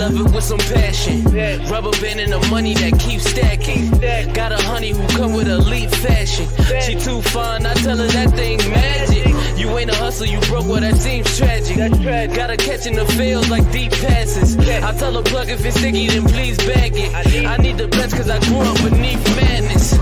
[0.00, 1.24] love it with some passion.
[1.68, 3.90] Rubber band and the money that keeps stacking.
[4.32, 6.46] Got a honey who come with elite fashion.
[6.80, 9.28] She too fun, I tell her that thing magic.
[9.58, 11.76] You ain't a hustle, you broke, well that seems tragic.
[11.76, 14.56] Got her catching the field like deep passes.
[14.58, 17.46] I tell her plug if it's sticky, then please bag it.
[17.46, 19.92] I need the best cause I grew up beneath madness.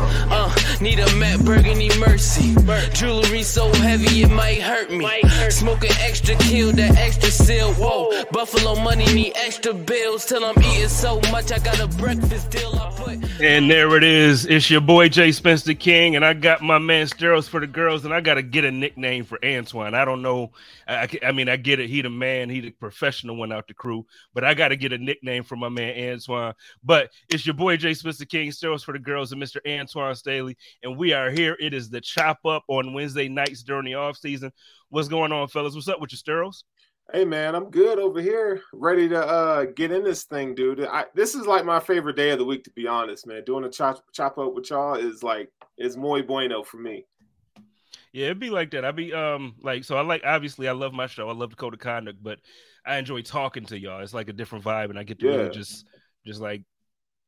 [0.80, 2.54] Need a Matt Burgundy mercy.
[2.94, 5.08] Jewelry so heavy it might hurt me.
[5.50, 7.72] Smoking extra kill, that extra seal.
[7.74, 12.50] Whoa, Buffalo money need extra bills till I'm eating so much I got a breakfast
[12.50, 12.68] deal.
[13.40, 14.44] And there it is.
[14.46, 18.04] It's your boy Jay Spencer King, and I got my man Steros for the girls,
[18.04, 19.94] and I got to get a nickname for Antoine.
[19.94, 20.50] I don't know.
[20.88, 21.88] I, I, mean, I get it.
[21.88, 22.50] He the man.
[22.50, 25.54] He the professional one out the crew, but I got to get a nickname for
[25.54, 26.54] my man Antoine.
[26.82, 29.58] But it's your boy Jay Spencer King, Steros for the girls, and Mr.
[29.64, 31.56] Antoine Staley, and we are here.
[31.60, 34.50] It is the chop up on Wednesday nights during the off season.
[34.88, 35.74] What's going on, fellas?
[35.74, 36.64] What's up with your Steros?
[37.10, 40.84] Hey man, I'm good over here, ready to uh get in this thing, dude.
[40.84, 43.44] I, this is like my favorite day of the week, to be honest, man.
[43.46, 47.06] Doing a chop chop up with y'all is like is muy bueno for me.
[48.12, 48.84] Yeah, it'd be like that.
[48.84, 51.28] I'd be um like so I like obviously I love my show.
[51.28, 52.40] I love the code of conduct, but
[52.84, 54.02] I enjoy talking to y'all.
[54.02, 55.86] It's like a different vibe, and I get to really just
[56.26, 56.62] just like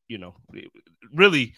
[0.09, 0.35] you know
[1.15, 1.55] really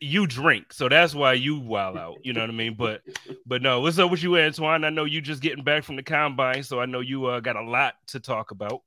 [0.00, 2.16] you drink, so that's why you wild out.
[2.22, 2.74] You know what I mean?
[2.74, 3.02] But
[3.46, 4.84] but no, what's up with you, Antoine?
[4.84, 7.56] I know you just getting back from the combine, so I know you uh, got
[7.56, 8.82] a lot to talk about.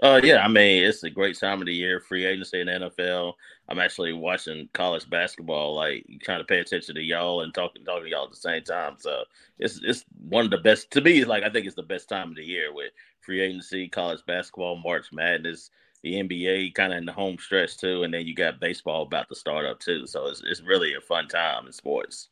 [0.00, 2.72] Uh, yeah, I mean, it's a great time of the year, free agency in the
[2.72, 3.32] NFL.
[3.68, 8.04] I'm actually watching college basketball, like trying to pay attention to y'all and talking talking
[8.04, 8.94] to y'all at the same time.
[8.98, 9.24] So
[9.58, 11.24] it's it's one of the best to me.
[11.24, 14.76] Like I think it's the best time of the year with free agency, college basketball,
[14.76, 15.70] March Madness,
[16.02, 19.28] the NBA kind of in the home stretch too, and then you got baseball about
[19.28, 20.06] to start up too.
[20.06, 22.28] So it's it's really a fun time in sports.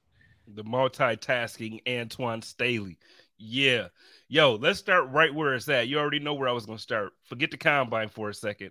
[0.47, 2.99] The multitasking Antoine Staley.
[3.39, 3.89] Yeah.
[4.29, 5.89] Yo, let's start right where it's at.
[5.89, 7.13] You already know where I was going to start.
[7.25, 8.71] Forget the combine for a second.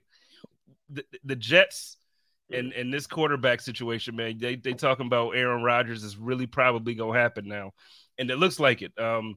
[0.90, 1.98] The, the Jets
[2.52, 6.96] and, and this quarterback situation, man, they, they talking about Aaron Rodgers is really probably
[6.96, 7.74] going to happen now.
[8.18, 8.98] And it looks like it.
[9.00, 9.36] Um,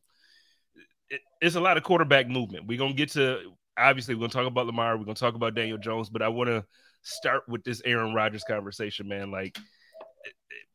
[1.11, 2.67] it, It's a lot of quarterback movement.
[2.67, 4.97] We're going to get to, obviously, we're to talk about Lamar.
[4.97, 6.65] We're to talk about Daniel Jones, but I want to
[7.03, 9.31] start with this Aaron Rodgers conversation, man.
[9.31, 9.59] Like,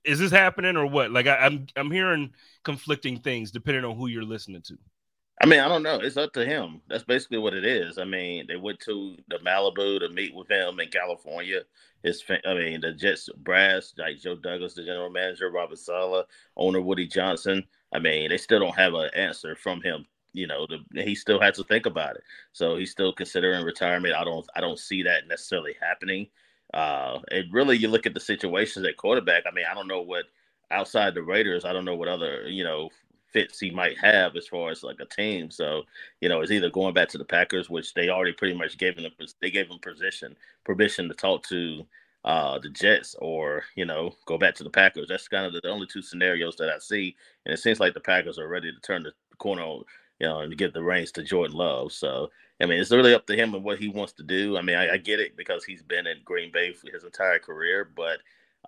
[0.03, 1.11] is this happening or what?
[1.11, 2.31] Like I, I'm I'm hearing
[2.63, 4.77] conflicting things depending on who you're listening to.
[5.41, 5.99] I mean, I don't know.
[5.99, 6.81] It's up to him.
[6.87, 7.97] That's basically what it is.
[7.97, 11.61] I mean, they went to the Malibu to meet with him in California.
[12.03, 16.25] His, I mean, the Jets brass, like Joe Douglas, the general manager, Robert Saleh,
[16.55, 17.63] owner Woody Johnson.
[17.93, 20.05] I mean, they still don't have an answer from him.
[20.33, 22.23] You know, the, he still had to think about it.
[22.53, 24.15] So he's still considering retirement.
[24.15, 26.27] I don't, I don't see that necessarily happening.
[26.73, 29.43] Uh, and really, you look at the situations at quarterback.
[29.47, 30.25] I mean, I don't know what
[30.71, 31.65] outside the Raiders.
[31.65, 32.89] I don't know what other, you know,
[33.31, 35.51] fits he might have as far as like a team.
[35.51, 35.83] So,
[36.21, 38.97] you know, it's either going back to the Packers, which they already pretty much gave
[38.97, 41.85] him they gave him position permission to talk to
[42.25, 45.07] uh the Jets or, you know, go back to the Packers.
[45.09, 47.15] That's kind of the only two scenarios that I see.
[47.45, 49.63] And it seems like the Packers are ready to turn the corner
[50.23, 51.91] you know, and to give the reins to Jordan Love.
[51.91, 52.29] So
[52.61, 54.57] I mean, it's really up to him and what he wants to do.
[54.57, 57.39] I mean, I, I get it because he's been in Green Bay for his entire
[57.39, 58.19] career, but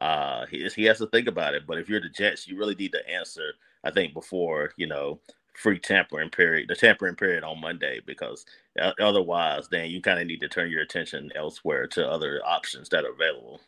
[0.01, 1.65] uh, he he has to think about it.
[1.65, 3.53] But if you're the Jets, you really need to answer.
[3.85, 5.21] I think before you know
[5.53, 8.45] free tampering period, the tampering period on Monday, because
[8.99, 13.05] otherwise, then you kind of need to turn your attention elsewhere to other options that
[13.05, 13.61] are available.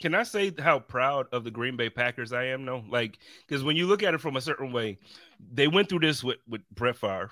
[0.00, 2.64] Can I say how proud of the Green Bay Packers I am?
[2.64, 4.98] No, like because when you look at it from a certain way,
[5.52, 7.30] they went through this with with Brett Favre,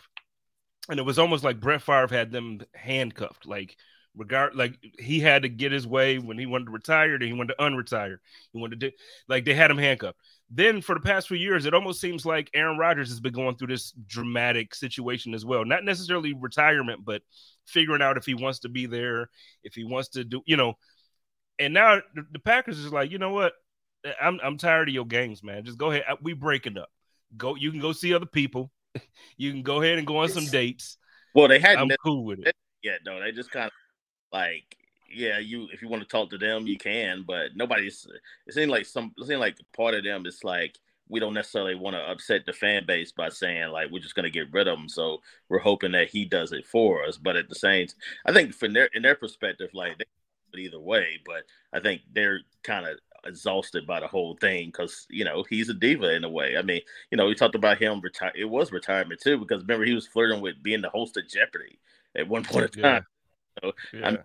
[0.89, 3.47] and it was almost like Brett Favre had them handcuffed.
[3.47, 3.77] Like
[4.17, 7.35] regard, like he had to get his way when he wanted to retire, then he
[7.35, 8.19] wanted to unretire.
[8.53, 8.93] He wanted to
[9.29, 10.19] like they had him handcuffed.
[10.51, 13.57] Then for the past few years, it almost seems like Aaron Rodgers has been going
[13.57, 15.65] through this dramatic situation as well.
[15.65, 17.23] Not necessarily retirement, but
[17.67, 19.31] figuring out if he wants to be there,
[19.65, 20.75] if he wants to do, you know.
[21.59, 23.53] And now the, the Packers is like, you know what?
[24.21, 25.65] I'm I'm tired of your games, man.
[25.65, 26.05] Just go ahead.
[26.23, 26.91] We breaking up.
[27.37, 27.55] Go.
[27.55, 28.71] You can go see other people.
[29.37, 30.97] you can go ahead and go on some dates.
[31.35, 31.93] Well, they hadn't.
[31.93, 32.55] I'm cool with it.
[32.83, 33.73] Yeah, no, they just kind of
[34.33, 34.77] like
[35.15, 38.07] yeah, you if you want to talk to them, you can, but nobody's.
[38.47, 39.13] It seems like some.
[39.19, 40.79] It seems like part of them is like
[41.09, 44.25] we don't necessarily want to upset the fan base by saying like we're just going
[44.25, 44.89] to get rid of him.
[44.89, 47.19] So we're hoping that he does it for us.
[47.19, 47.89] But at the same,
[48.25, 50.05] I think from their in their perspective, like they,
[50.59, 51.21] either way.
[51.25, 55.69] But I think they're kind of exhausted by the whole thing because you know he's
[55.69, 56.57] a diva in a way.
[56.57, 58.33] I mean, you know, we talked about him retire.
[58.35, 61.79] It was retirement too because remember he was flirting with being the host of Jeopardy
[62.17, 63.07] at one point in time.
[63.63, 64.17] So yeah.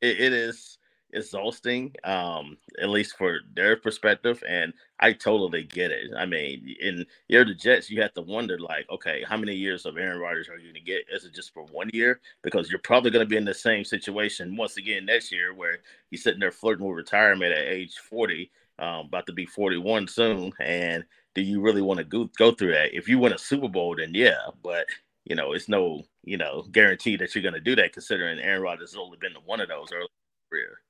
[0.00, 0.78] it, it is
[1.16, 4.42] exhausting, um, at least for their perspective.
[4.48, 6.10] And I totally get it.
[6.16, 9.86] I mean, in you're the Jets, you have to wonder, like, okay, how many years
[9.86, 11.06] of Aaron Rodgers are you going to get?
[11.12, 12.20] Is it just for one year?
[12.42, 15.78] Because you're probably going to be in the same situation once again next year, where
[16.10, 20.52] he's sitting there flirting with retirement at age 40, um, about to be 41 soon,
[20.60, 21.04] and
[21.34, 22.94] do you really want to go go through that?
[22.94, 24.86] If you win a Super Bowl, then yeah, but
[25.24, 28.62] you know, it's no, you know, guarantee that you're going to do that considering Aaron
[28.62, 30.08] Rodgers has only been to one of those early
[30.50, 30.80] career.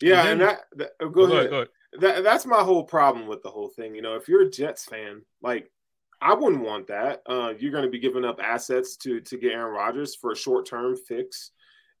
[0.00, 1.50] Yeah, and, then, and that, that oh, go, go, ahead.
[1.50, 1.68] Go ahead.
[1.98, 3.94] That, that's my whole problem with the whole thing.
[3.94, 5.70] You know, if you're a Jets fan, like
[6.20, 7.22] I wouldn't want that.
[7.26, 10.36] Uh, you're going to be giving up assets to to get Aaron Rodgers for a
[10.36, 11.50] short term fix,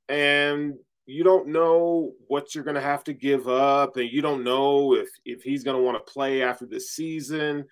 [0.08, 0.74] and
[1.06, 4.94] you don't know what you're going to have to give up, and you don't know
[4.94, 7.64] if if he's going to want to play after this season.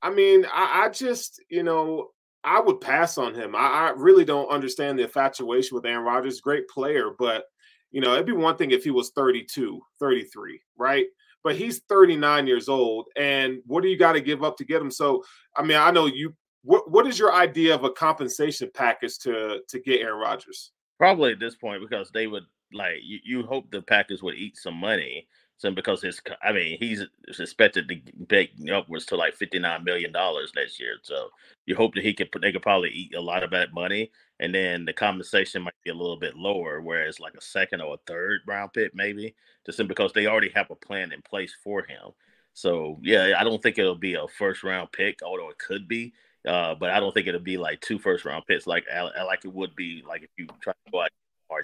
[0.00, 2.08] I mean, I, I just you know
[2.42, 3.54] I would pass on him.
[3.54, 6.40] I, I really don't understand the infatuation with Aaron Rodgers.
[6.40, 7.44] Great player, but
[7.92, 11.06] you know, it'd be one thing if he was 32, 33, right?
[11.44, 13.06] But he's 39 years old.
[13.16, 14.90] And what do you got to give up to get him?
[14.90, 15.22] So,
[15.56, 19.60] I mean, I know you what what is your idea of a compensation package to
[19.68, 20.72] to get Aaron Rodgers?
[20.98, 24.56] Probably at this point because they would like you, you hope the Packers would eat
[24.56, 25.26] some money
[25.74, 27.04] because his, I mean, he's
[27.38, 28.00] expected to
[28.30, 30.96] make upwards to like fifty nine million dollars next year.
[31.02, 31.28] So
[31.66, 34.10] you hope that he could, they could probably eat a lot of that money,
[34.40, 37.94] and then the compensation might be a little bit lower, whereas like a second or
[37.94, 39.34] a third round pick maybe,
[39.64, 42.10] just because they already have a plan in place for him.
[42.54, 46.12] So yeah, I don't think it'll be a first round pick, although it could be.
[46.46, 49.52] Uh, but I don't think it'll be like two first round picks like like it
[49.54, 51.10] would be like if you try to go out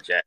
[0.03, 0.23] Jack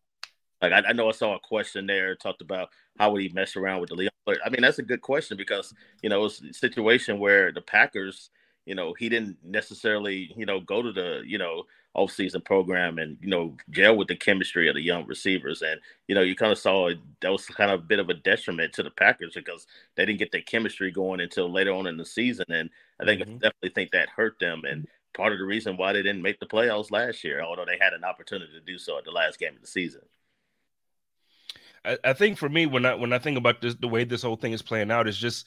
[0.63, 3.57] like I, I, know I saw a question there talked about how would he mess
[3.57, 4.11] around with the Leon.
[4.25, 7.61] But I mean that's a good question because you know it's a situation where the
[7.61, 8.31] Packers,
[8.65, 11.65] you know, he didn't necessarily you know go to the you know
[11.95, 15.79] off-season program and you know gel with the chemistry of the young receivers and
[16.09, 16.89] you know you kind of saw
[17.21, 20.19] that was kind of a bit of a detriment to the Packers because they didn't
[20.19, 23.33] get their chemistry going until later on in the season and I think mm-hmm.
[23.33, 26.41] I definitely think that hurt them and part of the reason why they didn't make
[26.41, 29.39] the playoffs last year although they had an opportunity to do so at the last
[29.39, 30.01] game of the season.
[31.85, 34.23] I, I think for me, when I when I think about this, the way this
[34.23, 35.47] whole thing is playing out, is just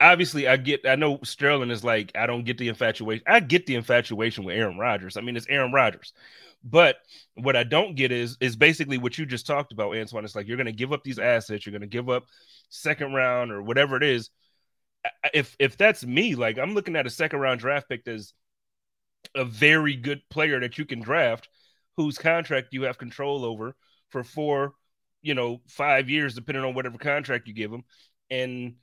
[0.00, 3.24] obviously I get I know Sterling is like I don't get the infatuation.
[3.26, 5.16] I get the infatuation with Aaron Rodgers.
[5.16, 6.12] I mean it's Aaron Rodgers.
[6.64, 6.96] But
[7.34, 10.24] what I don't get is is basically what you just talked about, Antoine.
[10.24, 12.24] It's like you're going to give up these assets, you're going to give up
[12.70, 14.30] second round or whatever it is.
[15.34, 18.32] If if that's me, like I'm looking at a second round draft pick as
[19.34, 21.48] a very good player that you can draft,
[21.96, 23.76] whose contract you have control over
[24.08, 24.74] for four
[25.24, 27.82] you know, five years, depending on whatever contract you give him.
[28.30, 28.74] And,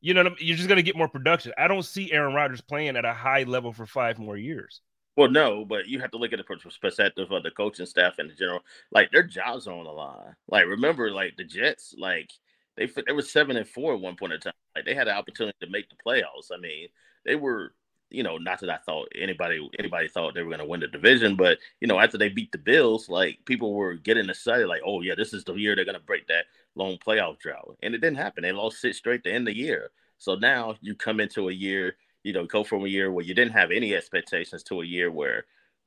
[0.00, 1.52] you know, you're just going to get more production.
[1.56, 4.82] I don't see Aaron Rodgers playing at a high level for five more years.
[5.16, 7.86] Well, no, but you have to look at it from the perspective of the coaching
[7.86, 8.60] staff and the general.
[8.92, 10.36] Like their jobs are on the line.
[10.46, 12.30] Like remember, like the Jets, like
[12.76, 14.52] they they were seven and four at one point in time.
[14.76, 16.52] Like they had an opportunity to make the playoffs.
[16.54, 16.88] I mean,
[17.24, 17.74] they were
[18.10, 20.88] you know, not that I thought anybody anybody thought they were going to win the
[20.88, 24.82] division, but you know, after they beat the Bills, like people were getting excited, like,
[24.84, 27.94] oh yeah, this is the year they're going to break that long playoff drought, and
[27.94, 28.42] it didn't happen.
[28.42, 29.90] They lost six straight to end the year.
[30.18, 33.34] So now you come into a year, you know, go from a year where you
[33.34, 35.44] didn't have any expectations to a year where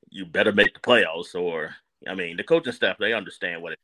[0.10, 1.36] you better make the playoffs.
[1.36, 1.76] Or,
[2.08, 3.80] I mean, the coaching staff they understand what it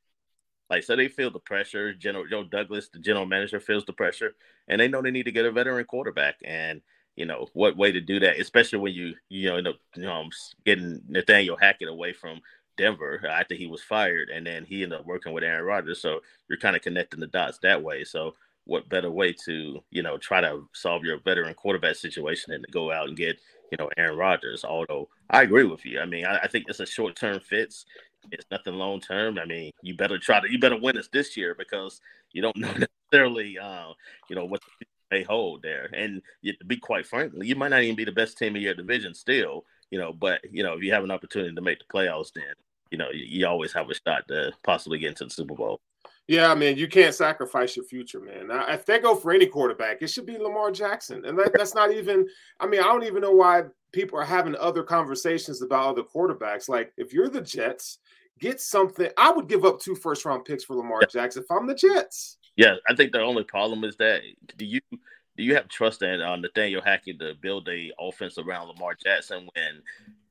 [0.70, 1.94] like so they feel the pressure.
[1.94, 4.36] General Joe Douglas, the general manager, feels the pressure,
[4.68, 6.36] and they know they need to get a veteran quarterback.
[6.44, 6.82] And
[7.18, 10.04] you know what way to do that, especially when you you know end up you
[10.04, 10.30] know,
[10.66, 12.40] getting Nathaniel Hackett away from
[12.78, 16.00] Denver after he was fired, and then he ended up working with Aaron Rodgers.
[16.00, 18.04] So you're kind of connecting the dots that way.
[18.04, 22.62] So what better way to you know try to solve your veteran quarterback situation than
[22.62, 23.40] to go out and get
[23.72, 24.64] you know Aaron Rodgers.
[24.64, 27.86] Although I agree with you, I mean I, I think it's a short term fix.
[28.32, 29.40] It's nothing long term.
[29.40, 32.00] I mean, you better try to you better win us this year because
[32.32, 32.74] you don't know
[33.12, 33.94] necessarily uh,
[34.30, 34.62] you know what
[35.10, 35.90] they hold there.
[35.94, 38.74] And to be quite frankly, you might not even be the best team in your
[38.74, 39.66] division still.
[39.90, 42.54] You know, but you know if you have an opportunity to make the playoffs, then
[42.92, 45.80] you know you, you always have a shot to possibly get into the Super Bowl.
[46.28, 48.48] Yeah, I mean, you can't sacrifice your future, man.
[48.48, 51.24] Now, if they go for any quarterback, it should be Lamar Jackson.
[51.24, 52.28] And that, that's not even,
[52.60, 56.68] I mean, I don't even know why people are having other conversations about other quarterbacks.
[56.68, 58.00] Like, if you're the Jets,
[58.40, 59.10] get something.
[59.18, 61.02] I would give up two first round picks for Lamar.
[61.10, 62.37] Jackson if I'm the Jets.
[62.58, 64.22] Yeah, I think the only problem is that
[64.58, 68.70] do you do you have trust in uh, Nathaniel Hackett to build a offense around
[68.70, 69.84] Lamar Jackson when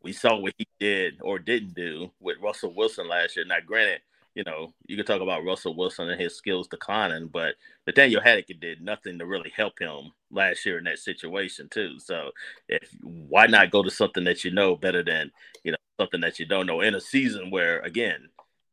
[0.02, 3.44] we saw what he did or didn't do with Russell Wilson last year?
[3.46, 4.00] Now, granted,
[4.34, 7.54] you know, you could talk about Russell Wilson and his skills declining, but
[7.86, 11.98] Nathaniel Hackett did nothing to really help him last year in that situation too.
[12.00, 12.32] So,
[12.68, 15.30] if why not go to something that you know better than
[15.64, 18.28] you know something that you don't know in a season where again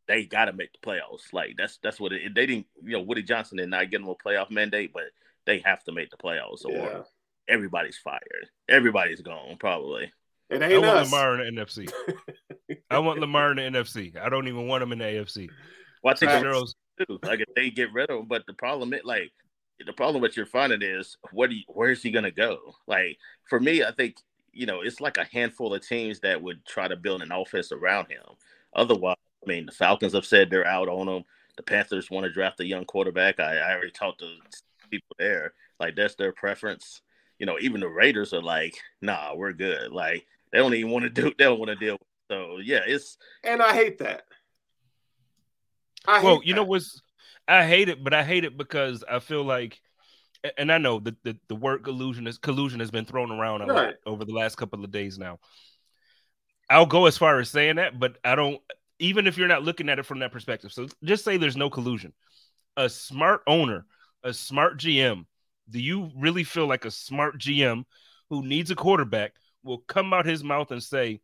[0.08, 1.32] they got to make the playoffs.
[1.32, 2.68] Like that's that's what it, they didn't.
[2.84, 5.06] You know, Woody Johnson did not get them a playoff mandate, but
[5.46, 7.02] they have to make the playoffs or yeah.
[7.48, 8.50] everybody's fired.
[8.70, 10.12] Everybody's gone probably.
[10.50, 11.92] It ain't I want Lamar in the NFC.
[12.90, 14.18] I want Lamar in the NFC.
[14.18, 15.50] I don't even want him in the AFC.
[16.04, 16.32] Well, I think
[17.08, 17.20] too.
[17.24, 19.32] Like if they get rid of him, but the problem is like
[19.86, 22.60] the problem that you're finding is what do you, where's he gonna go?
[22.88, 23.18] Like
[23.50, 24.18] for me, I think
[24.52, 27.72] you know it's like a handful of teams that would try to build an offense
[27.72, 28.24] around him.
[28.76, 29.13] Otherwise,
[29.44, 31.24] I mean, the Falcons have said they're out on him.
[31.58, 33.40] The Panthers want to draft a young quarterback.
[33.40, 34.30] I, I already talked to
[34.90, 35.54] people there.
[35.80, 37.02] Like that's their preference.
[37.40, 39.92] You know, even the Raiders are like, nah, we're good.
[39.92, 41.32] Like they don't even want to do.
[41.38, 41.94] They don't want to deal.
[41.94, 44.24] With so yeah, it's and I hate that.
[46.08, 46.62] I well, hate you that.
[46.62, 47.02] know what's
[47.48, 49.82] I hate it, but I hate it because I feel like,
[50.58, 53.66] and I know that the, the word collusion is collusion has been thrown around a
[53.66, 53.86] right.
[53.86, 55.40] lot over the last couple of days now.
[56.70, 58.62] I'll go as far as saying that, but I don't.
[59.00, 61.70] Even if you're not looking at it from that perspective, so just say there's no
[61.70, 62.14] collusion.
[62.78, 63.86] A smart owner,
[64.24, 65.26] a smart GM.
[65.70, 67.86] Do you really feel like a smart GM
[68.30, 69.34] who needs a quarterback
[69.64, 71.22] will come out his mouth and say,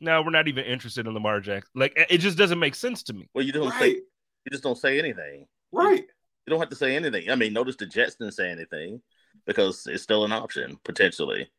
[0.00, 3.12] "No, we're not even interested in Lamar Jackson." Like it just doesn't make sense to
[3.12, 3.28] me.
[3.34, 3.80] Well, you don't right.
[3.80, 5.46] say you just don't say anything.
[5.72, 6.04] Right.
[6.46, 7.30] You don't have to say anything.
[7.30, 9.02] I mean, notice the Jets didn't say anything
[9.46, 11.50] because it's still an option potentially.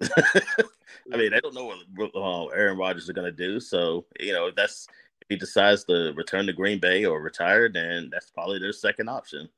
[1.12, 3.60] I mean, they don't know what uh, Aaron Rodgers is going to do.
[3.60, 4.88] So you know, if that's
[5.20, 9.08] if he decides to return to Green Bay or retire, then that's probably their second
[9.08, 9.48] option.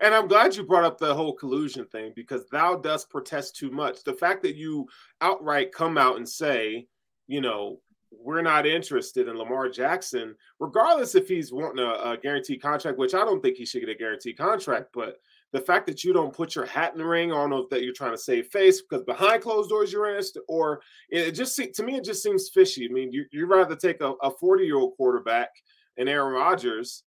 [0.00, 3.70] And I'm glad you brought up the whole collusion thing because thou dost protest too
[3.70, 4.02] much.
[4.02, 4.88] The fact that you
[5.20, 6.88] outright come out and say,
[7.28, 7.78] you know,
[8.10, 13.14] we're not interested in Lamar Jackson, regardless if he's wanting a, a guaranteed contract, which
[13.14, 14.88] I don't think he should get a guaranteed contract.
[14.92, 15.18] But
[15.52, 17.70] the fact that you don't put your hat in the ring, I don't know if
[17.70, 20.80] that you're trying to save face because behind closed doors you're interested, or
[21.10, 22.88] it just to me it just seems fishy.
[22.88, 25.50] I mean, you you rather take a 40 year old quarterback
[25.96, 27.04] and Aaron Rodgers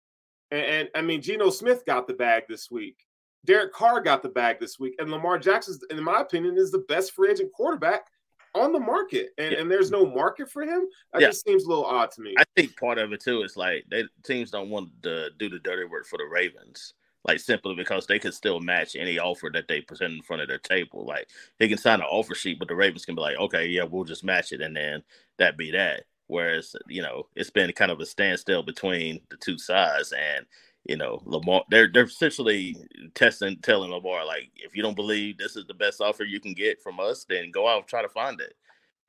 [0.52, 2.98] and, and I mean, Geno Smith got the bag this week.
[3.46, 4.96] Derek Carr got the bag this week.
[5.00, 8.02] And Lamar Jackson, in my opinion, is the best free agent quarterback
[8.54, 9.30] on the market.
[9.38, 9.60] And, yeah.
[9.60, 10.86] and there's no market for him.
[11.14, 11.28] That yeah.
[11.30, 12.36] just seems a little odd to me.
[12.38, 15.60] I think part of it too is like they teams don't want to do the
[15.60, 16.94] dirty work for the Ravens.
[17.26, 20.48] Like simply because they could still match any offer that they present in front of
[20.48, 21.06] their table.
[21.06, 23.84] Like they can sign an offer sheet, but the Ravens can be like, okay, yeah,
[23.84, 25.04] we'll just match it, and then
[25.38, 26.06] that be that.
[26.28, 30.14] Whereas, you know, it's been kind of a standstill between the two sides.
[30.14, 30.46] And,
[30.86, 32.76] you know, Lamar, they're, they're essentially
[33.16, 36.54] testing, telling Lamar, like, if you don't believe this is the best offer you can
[36.54, 38.56] get from us, then go out and try to find it.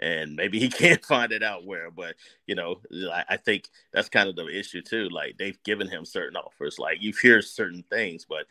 [0.03, 2.17] And maybe he can't find it out where, but,
[2.47, 2.81] you know,
[3.13, 5.09] I, I think that's kind of the issue too.
[5.09, 6.79] Like, they've given him certain offers.
[6.79, 8.47] Like, you hear certain things, but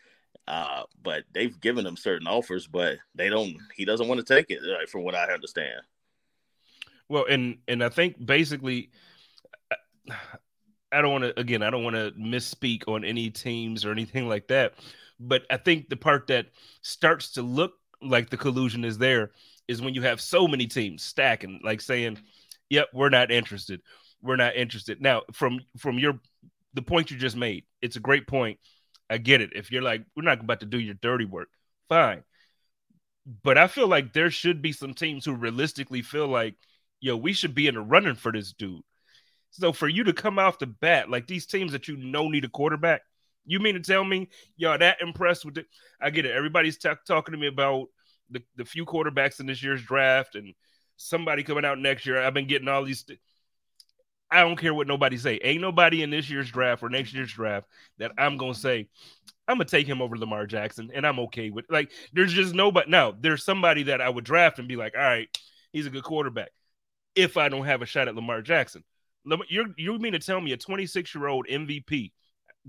[0.47, 3.57] uh, but they've given him certain offers, but they don't.
[3.75, 5.81] He doesn't want to take it, right, from what I understand.
[7.09, 8.89] Well, and and I think basically,
[10.91, 11.61] I don't want to again.
[11.61, 14.73] I don't want to misspeak on any teams or anything like that.
[15.19, 16.47] But I think the part that
[16.81, 19.31] starts to look like the collusion is there
[19.71, 22.19] is when you have so many teams stacking, like saying,
[22.69, 23.81] "Yep, we're not interested.
[24.21, 26.19] We're not interested." Now, from from your
[26.73, 28.59] the point you just made, it's a great point.
[29.09, 29.51] I get it.
[29.55, 31.49] If you're like, we're not about to do your dirty work,
[31.89, 32.23] fine.
[33.43, 36.55] But I feel like there should be some teams who realistically feel like
[37.01, 38.83] yo, we should be in the running for this dude.
[39.49, 42.45] So for you to come off the bat, like these teams that you know need
[42.45, 43.01] a quarterback,
[43.45, 45.65] you mean to tell me y'all that impressed with it?
[45.99, 46.31] I get it.
[46.31, 47.87] Everybody's t- talking to me about
[48.31, 50.53] the, the few quarterbacks in this year's draft and
[50.97, 52.21] somebody coming out next year.
[52.21, 53.03] I've been getting all these.
[53.03, 53.19] Th-
[54.29, 55.39] I don't care what nobody say.
[55.43, 58.87] Ain't nobody in this year's draft or next year's draft that I'm gonna say
[59.47, 61.65] I'm gonna take him over Lamar Jackson, and I'm okay with.
[61.69, 62.89] Like, there's just nobody.
[62.89, 65.27] Now, there's somebody that I would draft and be like, all right,
[65.73, 66.51] he's a good quarterback.
[67.15, 68.83] If I don't have a shot at Lamar Jackson,
[69.49, 72.11] you you mean to tell me a 26 year old MVP?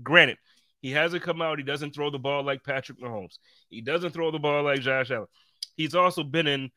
[0.01, 0.37] Granted,
[0.81, 1.59] he hasn't come out.
[1.59, 3.37] He doesn't throw the ball like Patrick Mahomes.
[3.69, 5.27] He doesn't throw the ball like Josh Allen.
[5.75, 6.71] He's also been in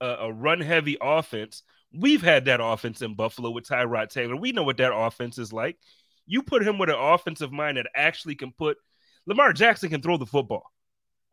[0.00, 1.62] a, a run heavy offense.
[1.92, 4.36] We've had that offense in Buffalo with Tyrod Taylor.
[4.36, 5.78] We know what that offense is like.
[6.26, 8.76] You put him with an offensive mind that actually can put
[9.26, 10.64] Lamar Jackson can throw the football.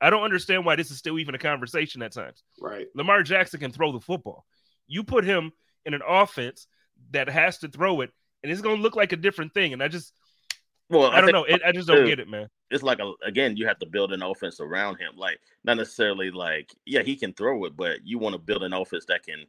[0.02, 2.44] I don't understand why this is still even a conversation at times.
[2.60, 2.88] Right.
[2.96, 4.46] Lamar Jackson can throw the football.
[4.88, 5.52] You put him
[5.86, 6.68] in an offense
[7.12, 9.72] that has to throw it, and it's going to look like a different thing.
[9.72, 10.12] And I just,
[10.94, 11.44] well, I, I don't know.
[11.44, 12.48] It, I just don't get it, man.
[12.70, 15.14] It's like a again, you have to build an offense around him.
[15.16, 18.74] Like not necessarily like yeah, he can throw it, but you want to build an
[18.74, 19.46] offense that can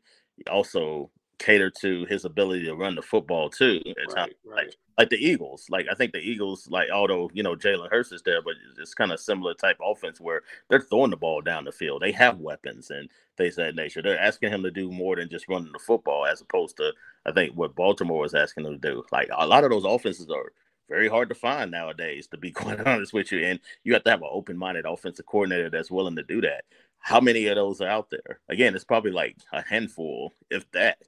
[0.50, 3.80] also cater to his ability to run the football too.
[4.14, 4.34] Right, right.
[4.44, 5.66] Like, like the Eagles.
[5.68, 8.94] Like I think the Eagles, like although you know Jalen Hurts is there, but it's
[8.94, 12.02] kind of similar type offense where they're throwing the ball down the field.
[12.02, 14.02] They have weapons and things of that nature.
[14.02, 16.92] They're asking him to do more than just running the football, as opposed to
[17.26, 19.04] I think what Baltimore is asking him to do.
[19.10, 20.52] Like a lot of those offenses are
[20.88, 23.44] very hard to find nowadays, to be quite honest with you.
[23.44, 26.64] And you have to have an open minded offensive coordinator that's willing to do that.
[26.98, 28.40] How many of those are out there?
[28.48, 30.98] Again, it's probably like a handful, if that.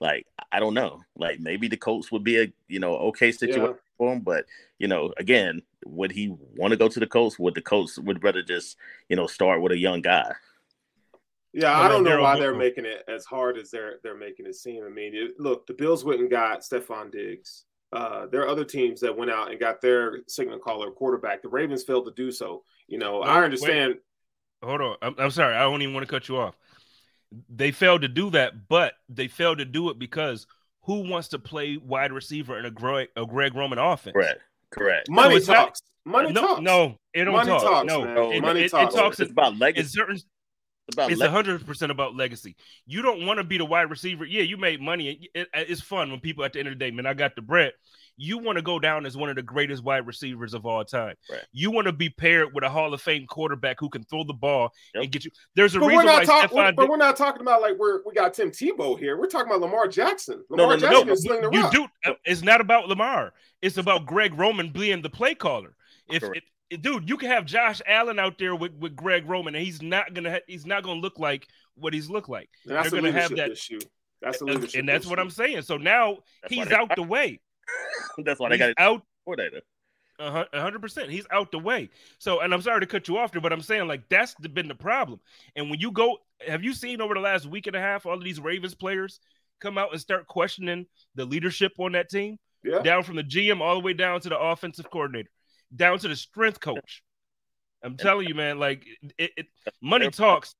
[0.00, 1.02] Like I don't know.
[1.16, 3.80] Like maybe the Colts would be a you know okay situation yeah.
[3.96, 4.46] for him, but
[4.78, 7.38] you know again, would he want to go to the Colts?
[7.38, 8.76] Would the Colts would rather just
[9.08, 10.32] you know start with a young guy?
[11.52, 14.56] Yeah, I don't know why they're making it as hard as they're they're making it
[14.56, 14.84] seem.
[14.84, 17.64] I mean, it, look, the Bills went and got Stefon Diggs.
[17.92, 21.42] Uh, there are other teams that went out and got their signal caller quarterback.
[21.42, 22.64] The Ravens failed to do so.
[22.86, 23.94] You know, no, I understand.
[23.94, 24.68] Wait.
[24.68, 25.56] Hold on, I'm, I'm sorry.
[25.56, 26.56] I don't even want to cut you off
[27.48, 30.46] they failed to do that, but they failed to do it because
[30.82, 34.14] who wants to play wide receiver in a Greg, a Greg Roman offense?
[34.14, 34.40] Correct.
[34.70, 35.08] Correct.
[35.10, 35.82] Money so talks.
[36.04, 36.60] Not, Money no, talks.
[36.62, 37.62] No, it don't Money talk.
[37.62, 38.94] Talks, no, it, Money it, talks.
[38.94, 39.20] It, talks.
[39.20, 40.00] It's about legacy.
[40.08, 40.24] It's
[40.94, 41.12] certain.
[41.12, 42.56] It's hundred percent about legacy.
[42.86, 44.24] You don't want to be the wide receiver.
[44.24, 45.28] Yeah, you made money.
[45.34, 47.42] It, it's fun when people at the end of the day, man, I got the
[47.42, 47.72] bread
[48.16, 51.14] you want to go down as one of the greatest wide receivers of all time.
[51.30, 51.40] Right.
[51.52, 54.34] You want to be paired with a Hall of Fame quarterback who can throw the
[54.34, 55.04] ball yep.
[55.04, 55.30] and get you.
[55.54, 58.12] There's a but reason we're not talking, but we're not talking about like we're we
[58.12, 59.16] got Tim Tebow here.
[59.16, 60.44] We're talking about Lamar Jackson.
[60.50, 61.72] Lamar no, no, Jackson no, is sling the You rock.
[61.72, 61.86] do.
[62.04, 63.32] Uh, it's not about Lamar.
[63.60, 65.74] It's about Greg Roman being the play caller.
[66.10, 66.42] If it,
[66.80, 70.14] dude, you can have Josh Allen out there with, with Greg Roman, and he's not
[70.14, 72.48] gonna ha- he's not gonna look like what he's looked like.
[72.64, 73.80] They're gonna have that issue.
[74.20, 75.10] That's the leadership and that's issue.
[75.10, 75.62] what I'm saying.
[75.62, 77.40] So now that's he's out the way.
[78.18, 79.62] That's why they got out coordinator.
[80.20, 81.10] hundred percent.
[81.10, 81.90] He's out the way.
[82.18, 84.68] So, and I'm sorry to cut you off there, but I'm saying like that's been
[84.68, 85.20] the problem.
[85.56, 88.14] And when you go, have you seen over the last week and a half all
[88.14, 89.20] of these Ravens players
[89.60, 92.36] come out and start questioning the leadership on that team?
[92.64, 92.80] Yeah.
[92.80, 95.30] Down from the GM all the way down to the offensive coordinator,
[95.74, 97.02] down to the strength coach.
[97.82, 98.86] I'm telling you, man, like
[99.18, 99.46] it, it
[99.80, 100.54] money talks,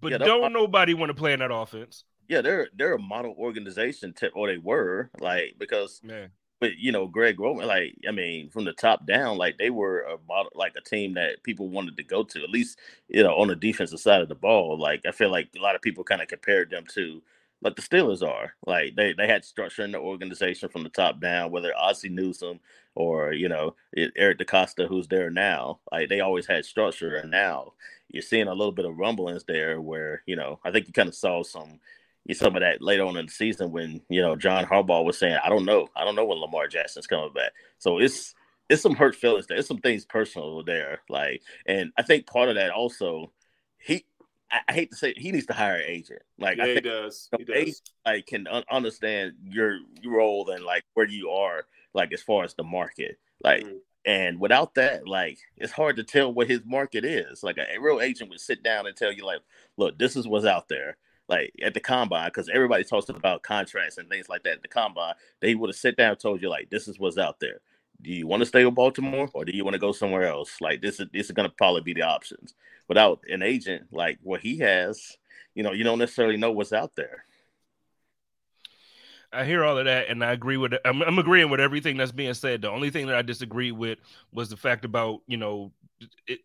[0.00, 3.34] but yeah, don't nobody want to play in that offense yeah, they're they're a model
[3.38, 6.30] organization, tip, or they were like because, Man.
[6.60, 10.02] but you know, Greg Roman, like I mean, from the top down, like they were
[10.02, 13.34] a model, like a team that people wanted to go to, at least you know,
[13.34, 14.78] on the defensive side of the ball.
[14.78, 17.22] Like I feel like a lot of people kind of compared them to
[17.62, 18.54] like the Steelers are.
[18.66, 22.60] Like they they had structure in the organization from the top down, whether Ozzie Newsome
[22.94, 23.74] or you know
[24.16, 25.80] Eric DeCosta, who's there now.
[25.90, 27.72] Like they always had structure, and now
[28.08, 31.08] you're seeing a little bit of rumblings there, where you know I think you kind
[31.08, 31.80] of saw some
[32.32, 35.38] some of that later on in the season when you know John Harbaugh was saying,
[35.42, 38.34] "I don't know, I don't know when Lamar Jackson's coming back." So it's
[38.68, 39.56] it's some hurt feelings there.
[39.58, 43.32] It's some things personal there, like, and I think part of that also,
[43.78, 44.04] he,
[44.50, 46.22] I, I hate to say, it, he needs to hire an agent.
[46.38, 47.28] Like, yeah, I think, he does.
[47.36, 47.82] He does.
[48.06, 52.44] like can un- understand your your role and like where you are, like as far
[52.44, 53.64] as the market, like.
[53.64, 53.76] Mm-hmm.
[54.06, 57.42] And without that, like it's hard to tell what his market is.
[57.42, 59.40] Like a, a real agent would sit down and tell you, like,
[59.76, 60.96] look, this is what's out there
[61.28, 64.68] like at the combine because everybody talks about contracts and things like that at the
[64.68, 65.14] combine.
[65.40, 67.60] They would have sit down and told you like this is what's out there.
[68.00, 70.60] Do you want to stay with Baltimore or do you want to go somewhere else?
[70.60, 72.54] Like this is this is gonna probably be the options.
[72.88, 75.16] Without an agent like what he has,
[75.54, 77.24] you know, you don't necessarily know what's out there.
[79.32, 80.72] I hear all of that, and I agree with.
[80.84, 82.62] I'm, I'm agreeing with everything that's being said.
[82.62, 83.98] The only thing that I disagree with
[84.32, 85.72] was the fact about you know,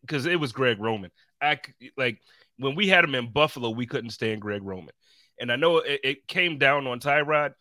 [0.02, 1.12] because it, it was Greg Roman.
[1.42, 1.60] I
[1.96, 2.20] like
[2.58, 4.94] when we had him in Buffalo, we couldn't stand Greg Roman.
[5.40, 7.54] And I know it, it came down on Tyrod.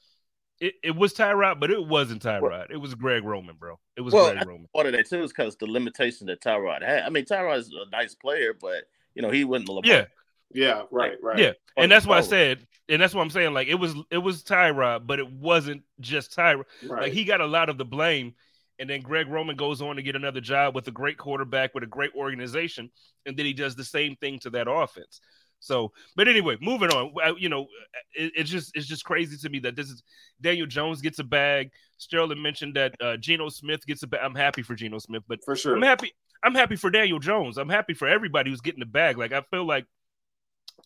[0.62, 2.70] It, it was Tyrod, but it wasn't Tyrod.
[2.70, 3.81] It was Greg Roman, bro.
[3.96, 4.68] It was well, Greg Roman.
[4.72, 7.03] Part of that too is because the limitation that Tyrod had.
[7.03, 9.66] I mean, Tyrod is a nice player, but you know he wasn't.
[9.66, 10.05] the Yeah,
[10.53, 11.38] yeah, right, right.
[11.38, 13.55] Yeah, and that's why I said and that's what I'm saying.
[13.55, 16.64] Like it was it was Tyrod, but it wasn't just Tyrod.
[16.87, 17.05] Right.
[17.05, 18.35] Like he got a lot of the blame.
[18.79, 21.85] And then Greg Roman goes on to get another job with a great quarterback with
[21.85, 22.90] a great organization,
[23.27, 25.20] and then he does the same thing to that offense.
[25.62, 27.14] So, but anyway, moving on.
[27.38, 27.68] You know,
[28.14, 30.03] it, it's just it's just crazy to me that this is
[30.40, 31.70] Daniel Jones gets a bag.
[31.98, 34.22] Sterling mentioned that uh, Geno Smith gets a bag.
[34.25, 36.12] I'm happy for Geno Smith, but for sure, I'm happy.
[36.42, 37.59] I'm happy for Daniel Jones.
[37.59, 39.16] I'm happy for everybody who's getting the bag.
[39.16, 39.87] Like I feel like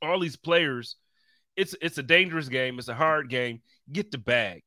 [0.03, 0.97] all these players,
[1.57, 2.79] it's it's a dangerous game.
[2.79, 3.63] It's a hard game.
[3.91, 4.63] Get the bag.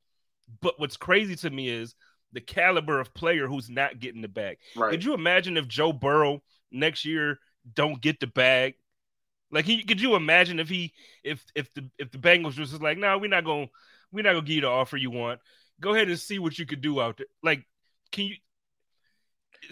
[0.59, 1.93] But what's crazy to me is
[2.33, 4.57] the caliber of player who's not getting the bag.
[4.75, 4.89] Right.
[4.89, 6.41] Could you imagine if Joe Burrow
[6.71, 7.37] next year
[7.75, 8.73] don't get the bag?
[9.51, 12.81] Like, he, could you imagine if he if if the if the Bengals was just
[12.81, 13.67] like, no, we're not gonna
[14.11, 15.39] we're not gonna give you the offer you want.
[15.81, 17.27] Go ahead and see what you could do out there.
[17.41, 17.65] Like,
[18.11, 18.35] can you?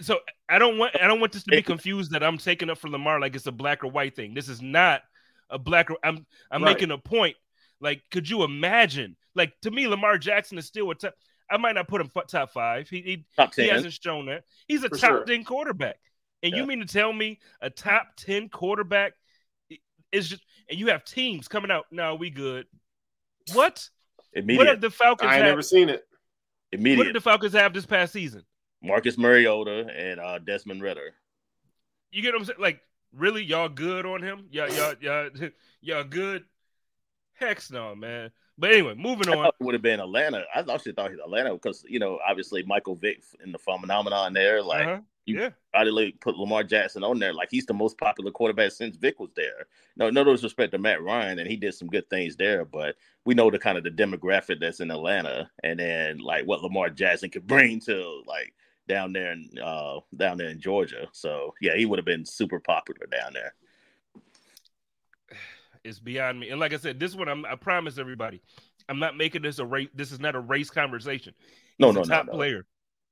[0.00, 2.78] So I don't want I don't want this to be confused that I'm taking up
[2.78, 4.34] for Lamar like it's a black or white thing.
[4.34, 5.02] This is not
[5.50, 5.90] a black.
[5.90, 6.74] Or, I'm I'm right.
[6.74, 7.36] making a point.
[7.80, 9.16] Like, could you imagine?
[9.34, 11.14] Like to me, Lamar Jackson is still a top.
[11.50, 12.88] I might not put him top five.
[12.88, 13.64] He he, top 10.
[13.64, 15.24] he hasn't shown that he's a for top sure.
[15.24, 15.98] ten quarterback.
[16.42, 16.58] And yeah.
[16.58, 19.14] you mean to tell me a top ten quarterback
[20.12, 21.86] it's just and you have teams coming out.
[21.90, 22.66] No, we good.
[23.52, 23.88] What?
[24.32, 24.58] Immediate.
[24.58, 25.30] What did the Falcons?
[25.30, 25.46] I have?
[25.46, 26.06] never seen it.
[26.72, 26.98] Immediate.
[26.98, 28.44] What did the Falcons have this past season?
[28.82, 31.14] Marcus Mariota and uh, Desmond Ridder.
[32.10, 32.60] You get what I'm saying?
[32.60, 32.80] Like,
[33.12, 34.46] really, y'all good on him?
[34.50, 35.30] Y'all, y'all, y'all,
[35.80, 36.44] y'all good?
[37.34, 38.30] Heck no, man.
[38.58, 39.50] But anyway, moving on.
[39.60, 40.42] would have been Atlanta.
[40.52, 44.60] I actually thought Atlanta because you know obviously Michael Vick in the phenomenon there.
[44.60, 45.00] Like uh-huh.
[45.28, 45.50] You yeah.
[45.72, 47.32] probably put Lamar Jackson on there.
[47.32, 49.66] Like he's the most popular quarterback since Vick was there.
[49.96, 52.64] No, no disrespect to Matt Ryan, and he did some good things there.
[52.64, 56.62] But we know the kind of the demographic that's in Atlanta, and then like what
[56.62, 58.54] Lamar Jackson could bring to like
[58.88, 61.06] down there in uh down there in Georgia.
[61.12, 63.54] So yeah, he would have been super popular down there.
[65.84, 66.50] It's beyond me.
[66.50, 68.40] And like I said, this one I'm, i promise everybody,
[68.88, 69.88] I'm not making this a race.
[69.94, 71.34] This is not a race conversation.
[71.38, 72.38] He's no, no, top no, no.
[72.38, 72.66] player.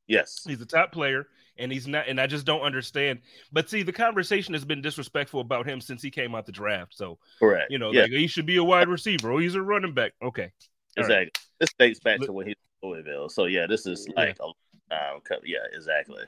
[0.07, 1.27] Yes, he's a top player,
[1.59, 2.09] and he's not.
[2.09, 3.21] And I just don't understand.
[3.53, 6.97] But see, the conversation has been disrespectful about him since he came out the draft.
[6.97, 7.71] So correct.
[7.71, 8.03] You know, yeah.
[8.03, 9.33] like he should be a wide receiver.
[9.33, 10.12] or he's a running back.
[10.23, 10.53] Okay,
[10.97, 11.16] exactly.
[11.16, 11.38] Right.
[11.59, 13.29] This dates back to when he's Louisville.
[13.29, 14.97] So yeah, this is like yeah.
[14.97, 16.23] a yeah, exactly.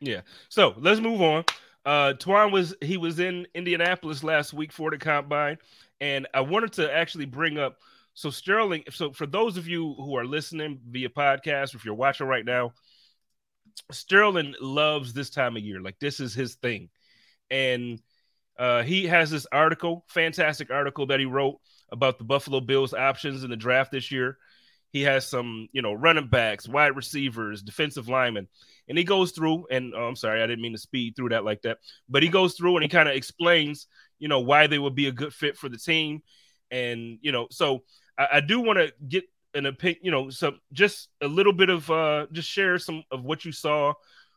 [0.00, 0.20] Yeah.
[0.48, 1.44] So let's move on.
[1.86, 5.58] Uh, Twan was he was in Indianapolis last week for the combine,
[6.00, 7.78] and I wanted to actually bring up
[8.14, 8.84] so Sterling.
[8.90, 12.72] So for those of you who are listening via podcast, if you're watching right now,
[13.90, 15.80] Sterling loves this time of year.
[15.80, 16.88] Like this is his thing,
[17.50, 18.00] and
[18.58, 21.60] uh, he has this article, fantastic article that he wrote
[21.90, 24.38] about the Buffalo Bills options in the draft this year.
[24.90, 28.46] He has some, you know, running backs, wide receivers, defensive linemen,
[28.88, 29.66] and he goes through.
[29.70, 32.28] And oh, I'm sorry, I didn't mean to speed through that like that, but he
[32.28, 33.88] goes through and he kind of explains,
[34.20, 36.22] you know, why they would be a good fit for the team,
[36.70, 37.82] and you know, so
[38.16, 41.70] I, I do want to get an opinion, you know, some just a little bit
[41.70, 43.92] of uh, just share some of what you saw,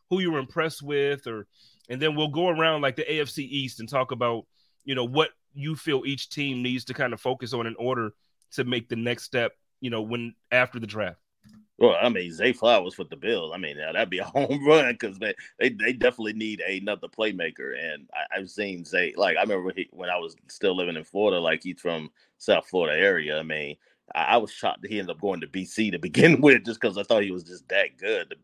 [0.09, 1.47] who you were impressed with, or
[1.89, 4.45] and then we'll go around like the AFC East and talk about,
[4.83, 8.11] you know, what you feel each team needs to kind of focus on in order
[8.51, 11.19] to make the next step you know, when after the draft?
[11.79, 13.51] Well, I mean, Zay Flowers with the Bills.
[13.53, 17.73] I mean, that'd be a home run because they, they they definitely need another playmaker.
[17.79, 19.13] And I, have seen Zay.
[19.15, 21.39] Like I remember he, when I was still living in Florida.
[21.39, 23.39] Like he's from South Florida area.
[23.39, 23.75] I mean,
[24.15, 26.79] I, I was shocked that he ended up going to BC to begin with, just
[26.81, 28.35] because I thought he was just that good.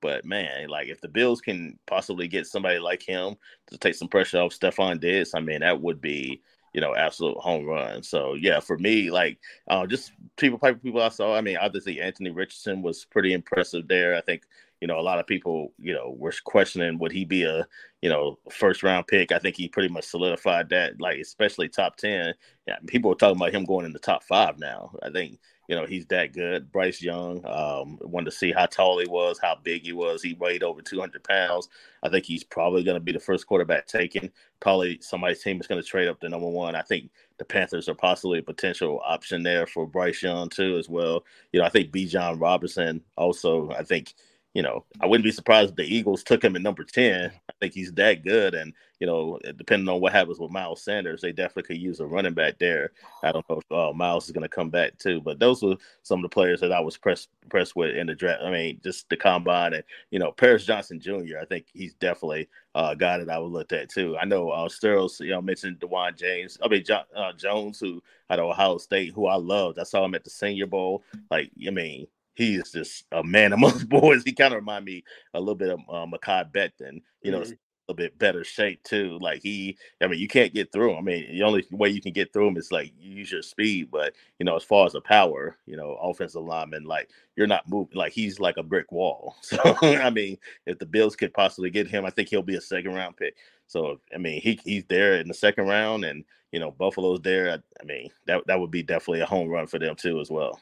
[0.00, 3.36] But man, like if the Bills can possibly get somebody like him
[3.68, 6.42] to take some pressure off Stefon Diggs, I mean, that would be
[6.76, 8.02] you know, absolute home run.
[8.02, 11.34] So yeah, for me, like uh, just people, people I saw.
[11.34, 14.14] I mean, obviously Anthony Richardson was pretty impressive there.
[14.14, 14.42] I think
[14.80, 17.66] you know a lot of people, you know, were questioning would he be a
[18.02, 19.32] you know first round pick.
[19.32, 22.34] I think he pretty much solidified that, like especially top ten.
[22.66, 24.92] Yeah, people are talking about him going in the top five now.
[25.02, 26.70] I think you know, he's that good.
[26.70, 30.22] Bryce Young, um, wanted to see how tall he was, how big he was.
[30.22, 31.68] He weighed over 200 pounds.
[32.02, 34.30] I think he's probably going to be the first quarterback taken.
[34.60, 36.76] Probably somebody's team is going to trade up to number one.
[36.76, 40.88] I think the Panthers are possibly a potential option there for Bryce Young, too, as
[40.88, 41.24] well.
[41.52, 44.14] You know, I think Bijan Robinson also, I think
[44.56, 47.30] you know, I wouldn't be surprised if the Eagles took him at number 10.
[47.30, 48.54] I think he's that good.
[48.54, 52.06] And, you know, depending on what happens with Miles Sanders, they definitely could use a
[52.06, 52.92] running back there.
[53.22, 55.76] I don't know if uh, Miles is going to come back too, but those were
[56.04, 58.44] some of the players that I was pressed, pressed with in the draft.
[58.44, 62.48] I mean, just the combine and, you know, Paris Johnson Jr., I think he's definitely
[62.74, 64.16] uh, a guy that I would look at too.
[64.16, 68.02] I know uh, Sterles, you know, mentioned Dawand James, I mean, John, uh, Jones, who
[68.30, 69.78] out of Ohio State, who I loved.
[69.78, 71.04] I saw him at the Senior Bowl.
[71.30, 72.06] Like, I mean,
[72.36, 74.22] he is just a man amongst boys.
[74.24, 75.02] He kind of remind me
[75.34, 77.00] a little bit of uh, Mekhi Becton.
[77.22, 77.52] You know, mm-hmm.
[77.52, 79.18] a little bit better shape too.
[79.20, 80.98] Like he, I mean, you can't get through him.
[80.98, 83.42] I mean, the only way you can get through him is like you use your
[83.42, 83.88] speed.
[83.90, 87.68] But you know, as far as the power, you know, offensive lineman, like you're not
[87.68, 87.96] moving.
[87.96, 89.36] Like he's like a brick wall.
[89.42, 92.60] So I mean, if the Bills could possibly get him, I think he'll be a
[92.60, 93.36] second round pick.
[93.66, 96.22] So I mean, he he's there in the second round, and
[96.52, 97.50] you know, Buffalo's there.
[97.50, 100.30] I, I mean, that that would be definitely a home run for them too as
[100.30, 100.60] well.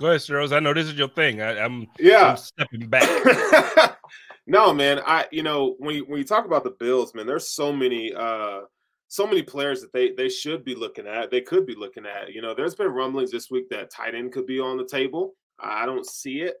[0.00, 0.52] Go ahead, Rose.
[0.52, 1.42] I know this is your thing.
[1.42, 3.96] I, am yeah I'm stepping back.
[4.46, 5.00] no, man.
[5.04, 8.12] I you know when you, when you talk about the Bills, man, there's so many
[8.14, 8.60] uh
[9.08, 11.30] so many players that they they should be looking at.
[11.30, 12.32] They could be looking at.
[12.32, 15.34] You know, there's been rumblings this week that tight end could be on the table.
[15.58, 16.56] I don't see it,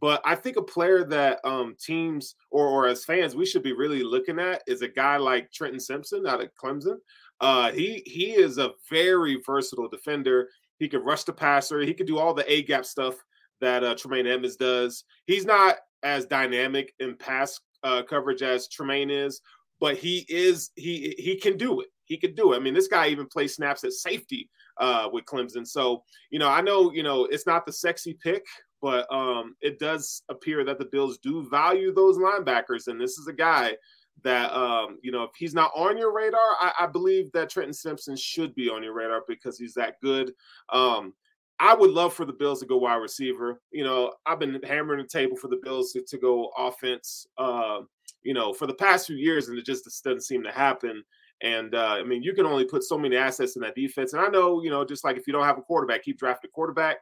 [0.00, 3.72] but I think a player that um teams or or as fans we should be
[3.72, 6.98] really looking at is a guy like Trenton Simpson out of Clemson.
[7.40, 10.48] Uh, he he is a very versatile defender.
[10.78, 11.80] He could rush the passer.
[11.80, 13.14] He could do all the A gap stuff
[13.60, 15.04] that uh, Tremaine Edmunds does.
[15.26, 19.40] He's not as dynamic in pass uh, coverage as Tremaine is,
[19.80, 21.88] but he is he he can do it.
[22.04, 22.56] He could do it.
[22.56, 25.66] I mean, this guy even plays snaps at safety uh, with Clemson.
[25.66, 28.44] So you know, I know you know it's not the sexy pick,
[28.82, 33.26] but um, it does appear that the Bills do value those linebackers, and this is
[33.26, 33.74] a guy
[34.22, 37.74] that um, you know if he's not on your radar, I, I, believe that Trenton
[37.74, 40.32] Simpson should be on your radar because he's that good.
[40.70, 41.12] Um,
[41.58, 43.60] I would love for the Bills to go wide receiver.
[43.70, 47.26] You know, I've been hammering the table for the Bills to, to go offense.
[47.38, 47.80] Uh,
[48.22, 51.02] you know, for the past few years, and it just doesn't seem to happen.
[51.42, 54.12] And uh, I mean, you can only put so many assets in that defense.
[54.12, 56.48] And I know, you know, just like if you don't have a quarterback, keep drafting
[56.48, 56.96] a quarterback.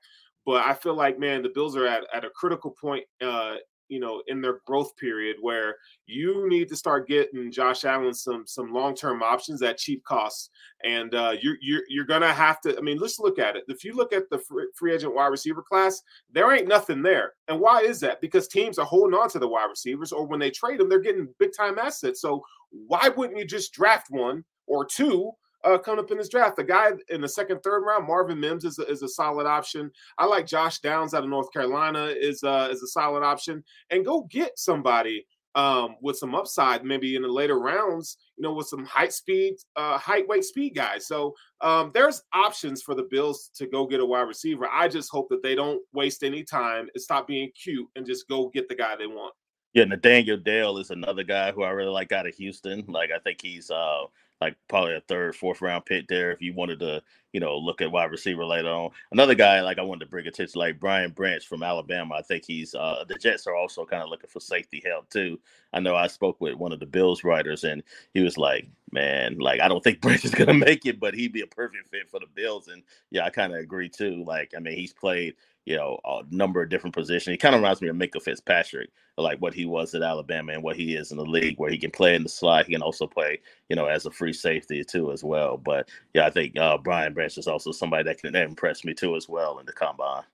[0.45, 3.55] But I feel like, man, the Bills are at, at a critical point uh,
[3.89, 8.45] you know in their growth period where you need to start getting Josh Allen some
[8.47, 10.51] some long term options at cheap costs,
[10.85, 12.77] and uh, you're you're you're gonna have to.
[12.77, 13.65] I mean, let's look at it.
[13.69, 14.41] If you look at the
[14.77, 17.33] free agent wide receiver class, there ain't nothing there.
[17.49, 18.21] And why is that?
[18.21, 20.99] Because teams are holding on to the wide receivers, or when they trade them, they're
[21.01, 22.21] getting big time assets.
[22.21, 25.31] So why wouldn't you just draft one or two
[25.65, 26.57] uh, coming up in this draft.
[26.57, 29.91] The guy in the second, third round, Marvin Mims is a, is a solid option.
[30.19, 33.65] I like Josh Downs out of North Carolina is uh, is a solid option.
[33.91, 38.53] And go get somebody um, with some upside, maybe in the later rounds, you know,
[38.53, 41.07] with some height speed, uh, height, weight, speed guys.
[41.07, 44.69] So um, there's options for the Bills to go get a wide receiver.
[44.71, 48.29] I just hope that they don't waste any time and stop being cute and just
[48.29, 49.35] go get the guy they want.
[49.75, 52.85] Yeah, Nathaniel Dell is another guy who I really like out of Houston.
[52.87, 54.05] Like I think he's uh
[54.45, 57.03] like probably a third, fourth round pick there if you wanted to,
[57.33, 58.91] you know, look at wide receiver later on.
[59.11, 62.17] Another guy like I wanted to bring attention, like Brian Branch from Alabama.
[62.17, 65.41] I think he's uh the Jets are also kind of looking for safety help too.
[65.73, 69.39] I know I spoke with one of the Bills writers and he was like, Man,
[69.39, 72.11] like I don't think Branch is gonna make it, but he'd be a perfect fit
[72.11, 72.69] for the Bills.
[72.69, 74.23] And yeah, I kind of agree too.
[74.27, 75.35] Like, I mean, he's played
[75.67, 77.33] you know, a number of different positions.
[77.33, 80.63] He kind of reminds me of Minkah Fitzpatrick, like what he was at Alabama and
[80.63, 82.67] what he is in the league, where he can play in the slot.
[82.67, 85.57] He can also play, you know, as a free safety too, as well.
[85.57, 89.17] But yeah, I think uh, Brian Branch is also somebody that can impress me too,
[89.17, 90.25] as well in the combine.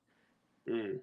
[0.69, 1.01] Mm.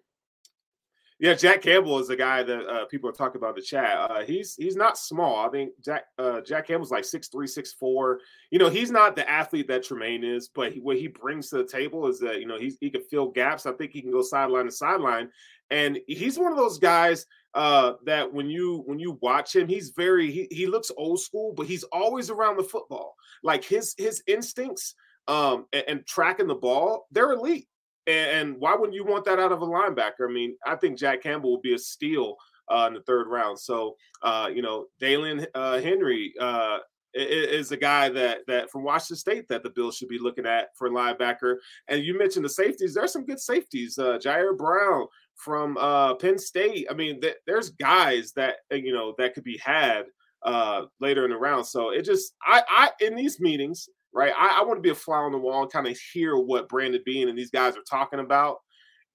[1.19, 3.97] Yeah, Jack Campbell is the guy that uh, people are talking about in the chat.
[3.97, 5.47] Uh, he's he's not small.
[5.47, 8.19] I think Jack uh, Jack Campbell's like six three, six four.
[8.51, 11.57] You know, he's not the athlete that Tremaine is, but he, what he brings to
[11.57, 13.65] the table is that you know he's he can fill gaps.
[13.65, 15.29] I think he can go sideline to sideline,
[15.71, 17.25] and he's one of those guys
[17.55, 21.51] uh, that when you when you watch him, he's very he, he looks old school,
[21.57, 23.15] but he's always around the football.
[23.41, 24.93] Like his his instincts
[25.27, 27.67] um, and, and tracking the ball, they're elite.
[28.07, 30.27] And, why wouldn't you want that out of a linebacker?
[30.27, 32.35] I mean, I think Jack Campbell will be a steal
[32.69, 33.59] uh, in the third round.
[33.59, 36.79] So, uh, you know, Daiyan uh, Henley uh,
[37.13, 40.69] is a guy that that from Washington State that the Bills should be looking at
[40.77, 41.57] for linebacker.
[41.87, 42.93] And you mentioned the safeties.
[42.93, 43.97] There's some good safeties.
[43.97, 46.87] Uh, Ji'Ayir Brown from uh, Penn State.
[46.89, 50.05] I mean, th- there's guys that you know that could be had
[50.99, 51.65] later in the round.
[51.65, 54.33] So it just I I in these meetings right?
[54.35, 56.67] I, I want to be a fly on the wall and kind of hear what
[56.67, 58.57] Brandon Beane and these guys are talking about.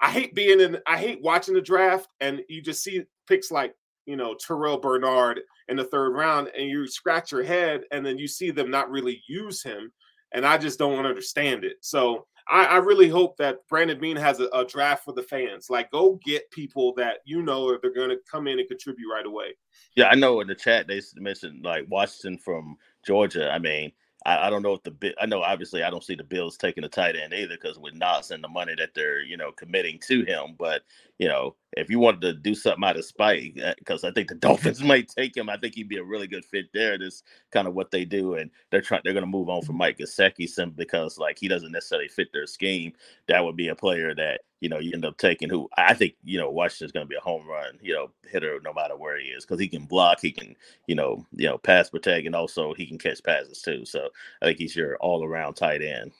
[0.00, 3.74] I hate being in, I hate watching the draft and you just see picks like,
[4.06, 8.16] you know, Terrell Bernard in the third round and you scratch your head and then
[8.16, 9.92] you see them not really use him.
[10.32, 11.78] And I just don't understand it.
[11.80, 15.68] So I, I really hope that Brandon Beane has a, a, draft for the fans.
[15.68, 19.26] Like, go get people that you know they're going to come in and contribute right
[19.26, 19.54] away.
[19.96, 23.50] Yeah, I know in the chat they mentioned like Washington from Georgia.
[23.52, 23.92] I mean,
[24.26, 26.85] I, I don't know if the I know obviously I don't see the Bills taking
[26.85, 29.98] a tight end either because with Knox and the money that they're you know committing
[30.08, 30.56] to him.
[30.58, 30.82] But
[31.22, 34.28] you know, if you wanted to do something out of spite, because uh, I think
[34.28, 36.98] the Dolphins might take him, I think he'd be a really good fit there.
[36.98, 39.02] That's kind of what they do, and they're trying.
[39.04, 42.32] They're going to move on from Mike Gesicki simply because like he doesn't necessarily fit
[42.32, 42.92] their scheme.
[43.28, 45.48] That would be a player that you know you end up taking.
[45.48, 48.58] Who I think you know Washington's going to be a home run you know hitter
[48.64, 50.56] no matter where he is because he can block, he can
[50.88, 53.85] you know you know pass protect, and also he can catch passes too.
[53.85, 54.08] So
[54.42, 56.11] I think he's your all around tight end.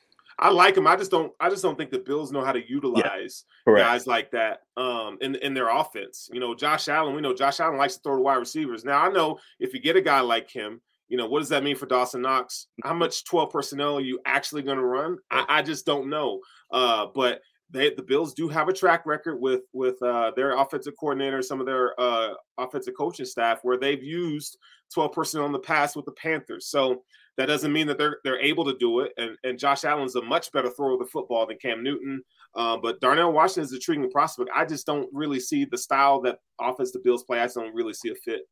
[0.43, 0.89] I like him.
[0.89, 1.33] I just don't.
[1.39, 5.17] I just don't think the Bills know how to utilize yeah, guys like that um,
[5.21, 6.29] in in their offense.
[6.33, 7.15] You know, Josh Allen.
[7.15, 8.85] We know Josh Allen likes to throw to wide receivers.
[8.85, 11.63] Now I know if you get a guy like him, you know what does that
[11.63, 12.67] mean for Dawson Knox?
[12.83, 15.17] How much twelve personnel are you actually going to run?
[15.31, 16.41] I, I, just don't know.
[16.73, 20.95] Uh, but they, the Bills do have a track record with with uh, their offensive
[20.99, 24.59] coordinator, some of their uh, offensive coaching staff, where they've used
[24.93, 26.67] twelve personnel in the past with the Panthers.
[26.67, 27.05] So
[27.37, 29.13] that doesn't mean that they're they're able to do it.
[29.17, 32.23] And and Josh Allen's a much better thrower of the football than Cam Newton.
[32.55, 34.51] Uh, but Darnell Washington is a intriguing prospect.
[34.55, 37.41] I just don't really see the style that offense the Bills play.
[37.41, 38.43] I just don't really see a fit.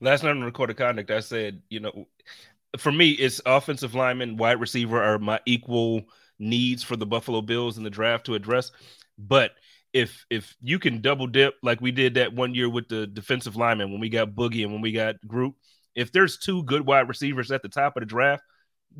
[0.00, 2.06] Last night on recorded conduct, I said, you know,
[2.76, 6.02] for me, it's offensive lineman, wide receiver are my equal
[6.38, 8.70] needs for the Buffalo Bills in the draft to address.
[9.18, 9.52] But
[9.92, 13.56] if if you can double dip like we did that one year with the defensive
[13.56, 15.54] lineman when we got Boogie and when we got Groot,
[15.98, 18.44] if there's two good wide receivers at the top of the draft,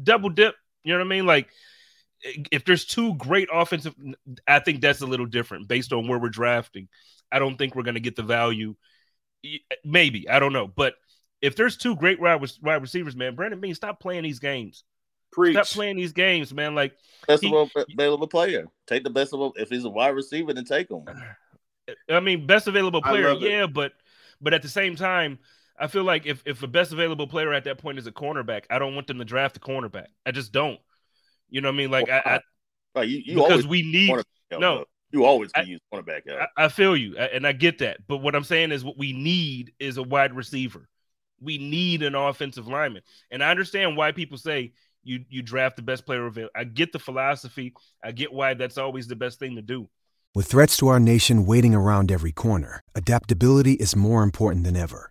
[0.03, 0.57] double dip.
[0.83, 1.27] You know what I mean?
[1.27, 1.49] Like
[2.51, 3.95] if there's two great offensive,
[4.49, 6.89] I think that's a little different based on where we're drafting.
[7.31, 8.75] I don't think we're going to get the value.
[9.85, 10.95] Maybe I don't know, but
[11.41, 14.83] if there's two great wide, wide receivers, man, Brandon Beane, stop playing these games.
[15.31, 15.55] Preach.
[15.55, 16.75] Stop playing these games, man.
[16.75, 16.95] Like
[17.29, 18.67] best he, available player.
[18.89, 21.05] Take the best of if he's a wide receiver, then take him.
[22.11, 23.93] I mean, best available player, yeah, but
[24.41, 25.39] but at the same time,
[25.81, 28.65] I feel like if if the best available player at that point is a cornerback,
[28.71, 30.07] I don't want them to draft a cornerback.
[30.27, 30.81] I just don't.
[31.49, 31.91] You know what I mean?
[31.91, 32.41] Like I,
[32.95, 34.85] I you, you because we need no.
[35.11, 36.23] You always can I, use cornerback.
[36.29, 38.07] I, I, feel you, and I get that.
[38.07, 40.87] But what I'm saying is, what we need is a wide receiver.
[41.41, 44.73] We need an offensive lineman, and I understand why people say
[45.05, 46.53] you you draft the best player available.
[46.55, 47.73] I get the philosophy.
[48.05, 49.89] I get why that's always the best thing to do.
[50.35, 55.11] With threats to our nation waiting around every corner, adaptability is more important than ever.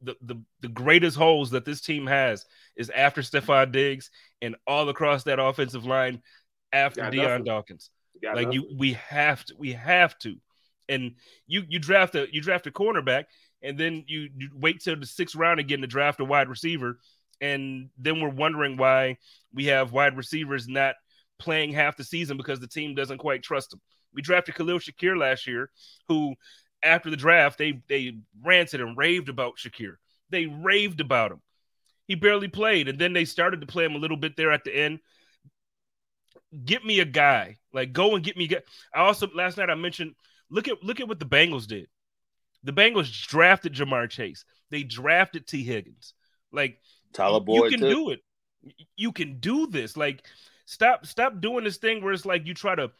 [0.00, 2.44] the, the, the greatest holes that this team has
[2.76, 6.22] is after Stefon Diggs and all across that offensive line
[6.72, 7.44] after nothing.
[7.44, 7.90] Dawkins.
[8.22, 8.52] Like nothing.
[8.52, 10.36] you, we have to, we have to.
[10.88, 11.14] And
[11.46, 13.24] you you draft a you draft a cornerback,
[13.62, 16.98] and then you, you wait till the sixth round again to draft a wide receiver,
[17.40, 19.16] and then we're wondering why
[19.54, 20.96] we have wide receivers not
[21.38, 23.80] playing half the season because the team doesn't quite trust them.
[24.14, 25.70] We drafted Khalil Shakir last year,
[26.08, 26.34] who
[26.82, 29.96] after the draft, they they ranted and raved about Shakir.
[30.30, 31.40] They raved about him.
[32.06, 34.64] He barely played, and then they started to play him a little bit there at
[34.64, 35.00] the end.
[36.64, 38.50] Get me a guy, like go and get me.
[38.94, 40.14] I also last night I mentioned
[40.50, 41.88] look at look at what the Bengals did.
[42.64, 44.44] The Bengals drafted Ja'Marr Chase.
[44.70, 46.14] They drafted Tee Higgins.
[46.52, 46.78] Like
[47.12, 47.94] Tyler Boyd, you can too.
[47.94, 48.20] do it.
[48.96, 49.96] You can do this.
[49.96, 50.24] Like
[50.66, 52.90] stop stop doing this thing where it's like you try to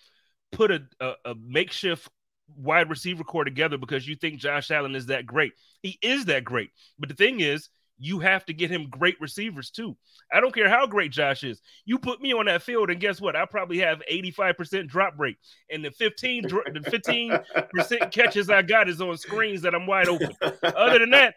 [0.51, 2.09] put a, a, a makeshift
[2.57, 5.53] wide receiver core together because you think Josh Allen is that great.
[5.83, 6.71] He is that great.
[6.99, 9.97] But the thing is, you have to get him great receivers too.
[10.33, 11.61] I don't care how great Josh is.
[11.85, 13.37] You put me on that field, and guess what?
[13.37, 15.37] I probably have 85% drop rate.
[15.71, 20.33] And the 15 the 15% catches I got is on screens that I'm wide open.
[20.62, 21.35] Other than that,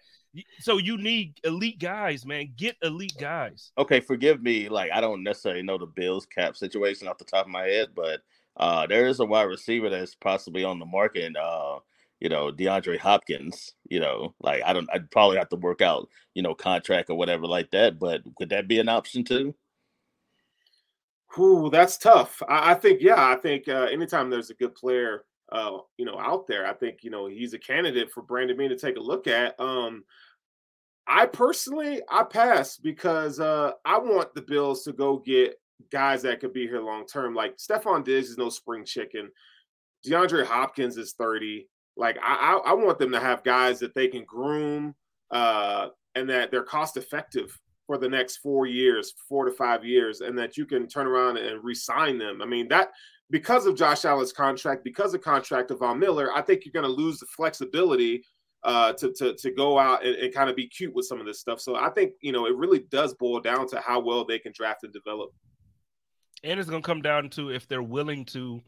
[0.59, 2.53] so you need elite guys, man.
[2.55, 3.71] Get elite guys.
[3.77, 4.67] Okay, forgive me.
[4.69, 7.89] Like I don't necessarily know the Bills cap situation off the top of my head,
[7.95, 8.21] but
[8.57, 11.25] uh, there is a wide receiver that's possibly on the market.
[11.25, 11.79] And, Uh,
[12.21, 13.73] you know, DeAndre Hopkins.
[13.89, 14.89] You know, like I don't.
[14.93, 17.99] I'd probably have to work out, you know, contract or whatever like that.
[17.99, 19.53] But could that be an option too?
[21.37, 22.41] Ooh, that's tough.
[22.47, 26.17] I, I think, yeah, I think uh, anytime there's a good player, uh, you know,
[26.17, 29.01] out there, I think you know he's a candidate for Brandon Beane to take a
[29.01, 29.59] look at.
[29.59, 30.05] Um,
[31.05, 35.59] I personally, I pass because uh, I want the Bills to go get
[35.91, 37.33] guys that could be here long term.
[37.33, 39.29] Like Stefon Diggs is no spring chicken.
[40.05, 41.67] DeAndre Hopkins is 30.
[41.97, 44.95] Like I, I, I want them to have guys that they can groom
[45.31, 50.21] uh, and that they're cost effective for the next four years, four to five years,
[50.21, 52.41] and that you can turn around and re-sign them.
[52.41, 52.91] I mean that
[53.29, 56.83] because of Josh Allen's contract, because of contract of Von Miller, I think you're going
[56.83, 58.23] to lose the flexibility
[58.63, 61.25] uh, to, to to go out and, and kind of be cute with some of
[61.25, 61.61] this stuff.
[61.61, 64.51] So I think you know it really does boil down to how well they can
[64.55, 65.29] draft and develop.
[66.43, 68.61] And it's going to come down to if they're willing to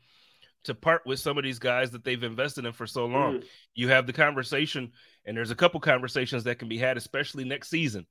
[0.63, 3.37] to part with some of these guys that they've invested in for so long.
[3.37, 3.45] Mm.
[3.73, 4.91] You have the conversation,
[5.25, 8.05] and there's a couple conversations that can be had, especially next season.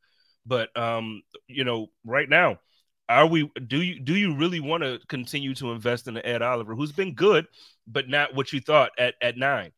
[0.46, 2.60] But um, you know, right now,
[3.08, 6.74] are we do you do you really want to continue to invest in Ed Oliver,
[6.74, 7.46] who's been good,
[7.86, 9.72] but not what you thought at at nine?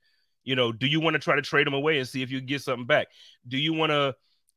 [0.44, 2.40] You know, do you want to try to trade him away and see if you
[2.40, 3.08] get something back?
[3.46, 4.14] Do you want to?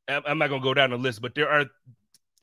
[0.07, 1.65] I'm not going to go down the list, but there are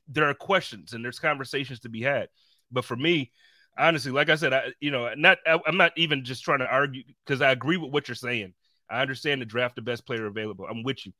[0.07, 2.29] there are questions and there's conversations to be had.
[2.71, 3.31] But for me,
[3.77, 6.67] honestly, like I said, I you know, not I, I'm not even just trying to
[6.67, 8.53] argue because I agree with what you're saying.
[8.89, 10.65] I understand the draft the best player available.
[10.69, 11.13] I'm with you,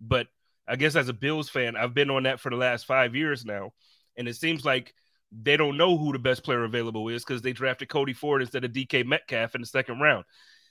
[0.00, 0.26] but
[0.66, 3.44] I guess as a Bills fan, I've been on that for the last five years
[3.44, 3.72] now,
[4.16, 4.94] and it seems like
[5.42, 8.64] they don't know who the best player available is because they drafted Cody Ford instead
[8.64, 10.24] of DK Metcalf in the second round.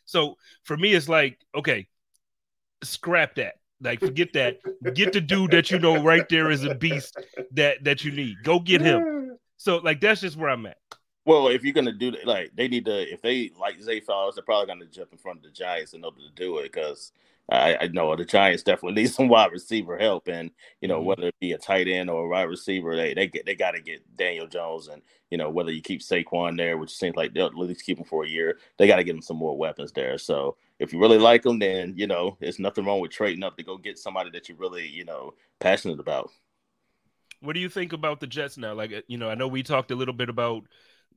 [0.06, 1.88] So for me, it's like, okay,
[2.84, 3.56] scrap that.
[3.82, 4.58] Like, forget that.
[4.94, 7.18] Get the dude that you know right there is a beast
[7.52, 8.38] that that you need.
[8.44, 9.33] Go get him.
[9.58, 10.78] So like that's just where I'm at.
[11.26, 14.36] Well, if you're gonna do that, like they need to, if they like Zay Flowers,
[14.36, 17.12] they're probably gonna jump in front of the Giants in order to do it because
[17.50, 20.52] I, I, know the Giants definitely need some wide receiver help, and
[20.82, 21.08] you know mm-hmm.
[21.08, 23.72] whether it be a tight end or a wide receiver, they they get they got
[23.72, 27.34] to get Daniel Jones, and you know whether you keep Saquon there, which seems like
[27.34, 29.58] they'll at least keep him for a year, they got to get him some more
[29.58, 30.18] weapons there.
[30.18, 33.58] So if you really like them, then you know there's nothing wrong with trading up
[33.58, 36.32] to go get somebody that you really you know passionate about.
[37.44, 38.74] What do you think about the Jets now?
[38.74, 40.64] Like you know, I know we talked a little bit about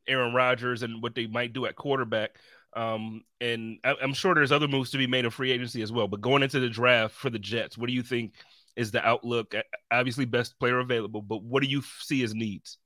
[0.09, 2.37] Aaron Rodgers and what they might do at quarterback.
[2.75, 5.93] Um, and I, am sure there's other moves to be made in free agency as
[5.93, 6.09] well.
[6.09, 8.35] But going into the draft for the Jets, what do you think
[8.77, 9.55] is the outlook?
[9.91, 12.79] Obviously, best player available, but what do you see as needs?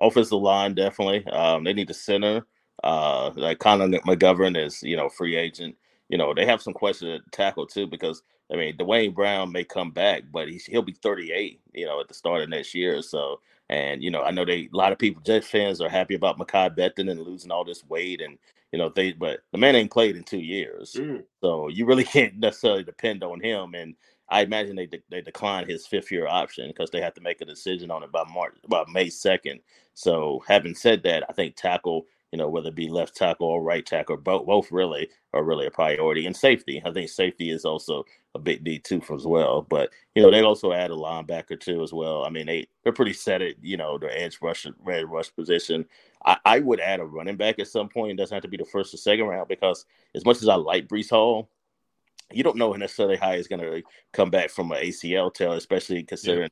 [0.00, 1.26] Offensive line, definitely.
[1.26, 2.46] Um, they need a center.
[2.82, 5.76] Uh, like Connor McGovern is, you know, free agent.
[6.08, 8.22] You know, they have some questions at tackle too because
[8.52, 12.08] I mean, Duane Brown may come back, but he's, he'll be 38, you know, at
[12.08, 13.00] the start of next year.
[13.02, 13.40] So
[13.70, 16.38] and you know, I know they a lot of people, Jets fans, are happy about
[16.38, 18.38] Mekhi Becton and losing all this weight, and
[18.72, 21.22] you know they, but the man ain't played in two years, mm.
[21.40, 23.74] so you really can't necessarily depend on him.
[23.74, 23.94] And
[24.28, 27.40] I imagine they de- they declined his fifth year option because they have to make
[27.40, 29.60] a decision on it by March, about May second.
[29.94, 33.62] So having said that, I think tackle you know, whether it be left tackle or
[33.62, 36.26] right tackle, both both really are really a priority.
[36.26, 38.04] And safety, I think safety is also
[38.34, 39.62] a big need too as well.
[39.62, 42.24] But you know, they also add a linebacker too as well.
[42.24, 45.84] I mean, they they're pretty set at you know their edge rush red rush position.
[46.26, 48.10] I, I would add a running back at some point.
[48.10, 50.56] It doesn't have to be the first or second round because as much as I
[50.56, 51.48] like Breece Hall,
[52.32, 53.80] you don't know necessarily how he's going to
[54.12, 56.50] come back from an ACL tear, especially considering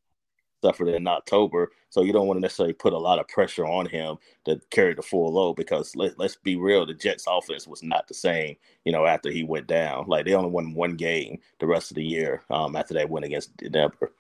[0.63, 1.71] suffered in October.
[1.91, 4.95] So you don't want to necessarily put a lot of pressure on him to carry
[4.95, 8.57] the full load because let, let's be real, the Jets offense was not the same,
[8.85, 10.07] you know, after he went down.
[10.07, 13.25] Like they only won one game the rest of the year um, after that win
[13.25, 14.13] against Denver.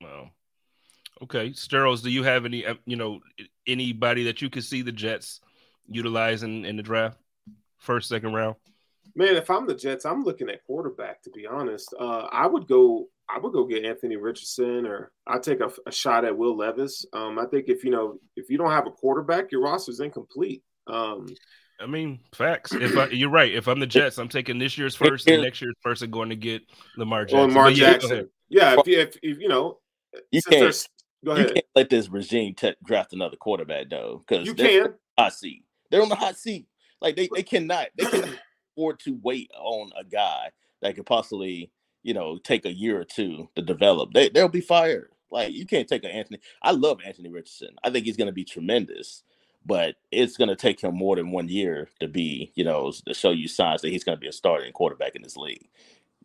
[0.00, 0.30] Well,
[1.22, 1.50] okay.
[1.50, 3.20] Sterles, do you have any, uh, you know,
[3.66, 5.40] anybody that you could see the Jets
[5.86, 7.18] utilizing in the draft,
[7.78, 8.56] first, second round?
[9.14, 11.22] Man, if I'm the Jets, I'm looking at quarterback.
[11.22, 13.08] To be honest, uh, I would go.
[13.28, 17.06] I would go get Anthony Richardson, or I take a, a, shot at Will Levis.
[17.12, 20.62] Um, I think if you know if you don't have a quarterback, your roster's incomplete.
[20.86, 21.26] Um,
[21.80, 22.72] I mean, facts.
[22.72, 25.60] If I, you're right, if I'm the Jets, I'm taking this year's first and next
[25.60, 26.62] year's first, and going to get
[26.96, 27.48] Lamar Jackson.
[27.48, 28.28] Lamar Jackson.
[28.48, 29.78] Yeah, if, if, if, you know,
[30.30, 30.88] you can't.
[31.24, 31.48] Go ahead.
[31.48, 34.94] You can't let this regime t- draft another quarterback though, because you can.
[35.18, 35.64] Hot seat.
[35.90, 36.66] They're on the hot seat.
[37.00, 37.88] Like they, they cannot.
[37.96, 38.38] They cannot
[38.76, 40.50] afford to wait on a guy
[40.82, 41.70] that could possibly,
[42.04, 44.12] you know, take a year or two to develop.
[44.12, 45.10] They they'll be fired.
[45.30, 46.38] Like you can't take an Anthony.
[46.62, 47.74] I love Anthony Richardson.
[47.82, 49.24] I think he's going to be tremendous,
[49.66, 53.14] but it's going to take him more than one year to be, you know, to
[53.14, 55.68] show you signs that he's going to be a starting quarterback in this league.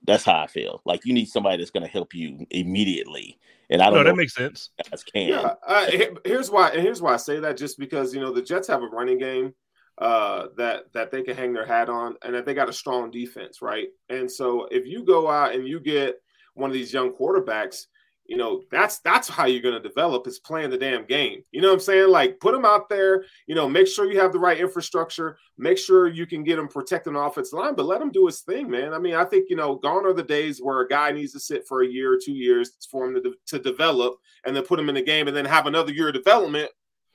[0.05, 0.81] That's how I feel.
[0.85, 3.39] Like you need somebody that's going to help you immediately.
[3.69, 4.69] And I don't no, know that makes sense.
[5.13, 5.29] Can.
[5.29, 5.89] Yeah, uh,
[6.25, 6.71] here's why.
[6.71, 7.57] Here's why I say that.
[7.57, 9.53] Just because you know the Jets have a running game
[9.99, 13.11] uh, that that they can hang their hat on, and that they got a strong
[13.11, 13.87] defense, right?
[14.09, 16.15] And so if you go out and you get
[16.53, 17.85] one of these young quarterbacks,
[18.25, 21.43] you know that's that's how you're going to develop is playing the damn game.
[21.51, 22.09] You know what I'm saying?
[22.09, 23.25] Like put them out there.
[23.47, 25.37] You know, make sure you have the right infrastructure.
[25.57, 28.39] Make sure you can get them protecting the offensive line, but let him do his
[28.39, 28.93] thing, man.
[28.93, 31.41] I mean, I think you know, gone are the days where a guy needs to
[31.41, 34.79] sit for a year or two years for him to, to develop, and then put
[34.79, 36.69] him in the game, and then have another year of development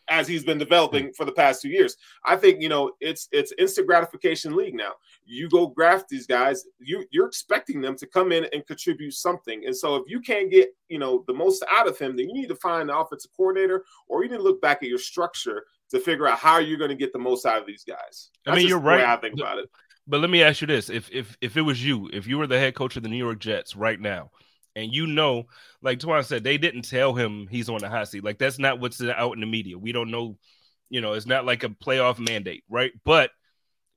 [0.08, 1.96] as he's been developing for the past two years.
[2.24, 4.92] I think you know it's it's instant gratification league now.
[5.24, 9.64] You go graft these guys, you you're expecting them to come in and contribute something.
[9.66, 12.34] And so if you can't get you know the most out of him, then you
[12.34, 15.64] need to find the offensive coordinator, or you need to look back at your structure
[15.90, 18.30] to figure out how you're going to get the most out of these guys.
[18.44, 19.04] That's I mean, you're right.
[19.04, 19.70] I think about it.
[20.06, 22.46] But let me ask you this: if if if it was you, if you were
[22.46, 24.30] the head coach of the New York Jets right now,
[24.76, 25.44] and you know,
[25.82, 28.24] like Twan said, they didn't tell him he's on the hot seat.
[28.24, 29.78] Like that's not what's out in the media.
[29.78, 30.36] We don't know,
[30.90, 32.92] you know, it's not like a playoff mandate, right?
[33.04, 33.30] But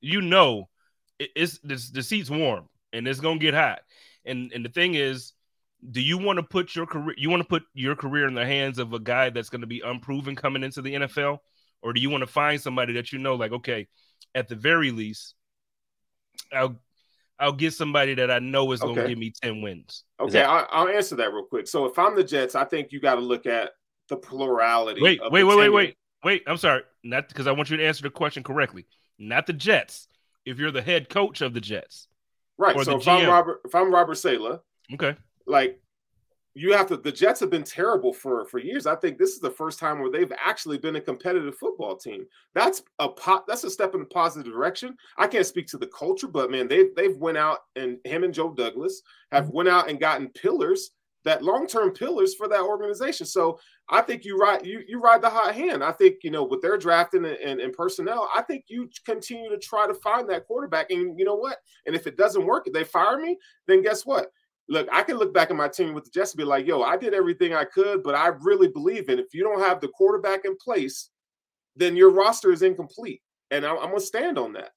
[0.01, 0.69] you know,
[1.19, 3.79] it's, it's the seat's warm and it's gonna get hot.
[4.25, 5.33] And and the thing is,
[5.91, 8.45] do you want to put your career you want to put your career in the
[8.45, 11.39] hands of a guy that's going to be unproven coming into the NFL
[11.81, 13.87] or do you want to find somebody that you know like okay
[14.33, 15.35] at the very least
[16.51, 16.79] I'll
[17.39, 20.03] I'll get somebody that I know is going to give me 10 wins.
[20.19, 21.67] Okay, that- I'll, I'll, answer that real quick.
[21.67, 23.71] So if I'm the Jets, I think you got to look at
[24.09, 25.01] the plurality.
[25.01, 26.43] Wait, wait, wait, wait, wait, wait.
[26.47, 26.83] I'm sorry.
[27.03, 28.87] Not because I want you to answer the question correctly.
[29.19, 30.07] Not the Jets.
[30.45, 32.07] If you're the head coach of the Jets.
[32.57, 32.75] Right.
[32.85, 33.23] So if GM.
[33.23, 34.61] I'm Robert if I'm Robert Saleh,
[34.93, 35.15] okay
[35.47, 35.79] like
[36.57, 38.87] you have to the Jets have been terrible for for years.
[38.87, 42.25] I think this is the first time where they've actually been a competitive football team.
[42.55, 44.97] That's a pot that's a step in the positive direction.
[45.17, 48.33] I can't speak to the culture, but man, they've they've went out and him and
[48.33, 49.55] Joe Douglas have mm-hmm.
[49.55, 50.91] went out and gotten pillars
[51.25, 53.25] that long-term pillars for that organization.
[53.25, 55.83] So I think you ride you you ride the hot hand.
[55.83, 59.49] I think you know with their drafting and, and, and, personnel, I think you continue
[59.51, 60.89] to try to find that quarterback.
[60.89, 61.57] And you know what?
[61.85, 63.37] And if it doesn't work, if they fire me,
[63.67, 64.31] then guess what?
[64.69, 66.81] Look, I can look back at my team with the Jets and be like, yo,
[66.81, 69.87] I did everything I could, but I really believe in if you don't have the
[69.89, 71.09] quarterback in place,
[71.75, 73.21] then your roster is incomplete.
[73.51, 74.71] And I'm, I'm gonna stand on that.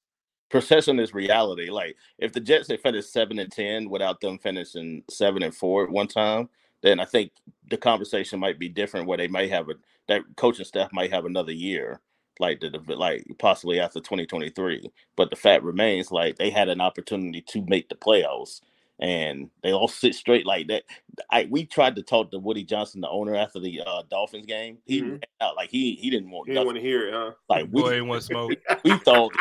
[0.48, 1.70] Perception is reality.
[1.70, 5.84] Like if the Jets had finished seven and ten without them finishing seven and four
[5.84, 6.48] at one time,
[6.82, 7.32] then I think
[7.68, 9.06] the conversation might be different.
[9.06, 9.74] Where they might have a
[10.08, 12.00] that coaching staff might have another year,
[12.38, 14.90] like the like possibly after 2023.
[15.16, 18.60] But the fact remains, like they had an opportunity to make the playoffs
[19.00, 20.84] and they all sit straight like that.
[21.30, 24.78] I we tried to talk to Woody Johnson, the owner, after the uh, Dolphins game.
[24.84, 25.16] He mm-hmm.
[25.40, 26.48] out like he he didn't want.
[26.48, 27.32] He didn't want to hear it, huh?
[27.48, 28.52] Like we didn't want smoke.
[28.84, 29.32] We thought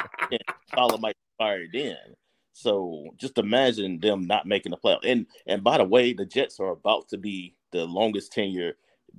[0.73, 1.95] Tyler might fired in.
[2.53, 4.99] So just imagine them not making the playoff.
[5.03, 8.75] And and by the way, the Jets are about to be the longest tenure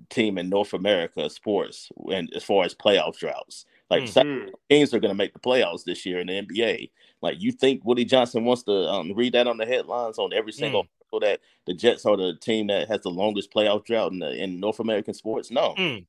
[0.08, 3.66] team in North America sports and as far as playoff droughts.
[3.90, 4.50] Like mm-hmm.
[4.70, 6.90] teams are going to make the playoffs this year in the NBA.
[7.20, 10.52] Like you think Woody Johnson wants to um, read that on the headlines on every
[10.52, 11.20] single mm.
[11.20, 14.60] that the Jets are the team that has the longest playoff drought in, the, in
[14.60, 15.50] North American sports?
[15.50, 16.06] No, mm.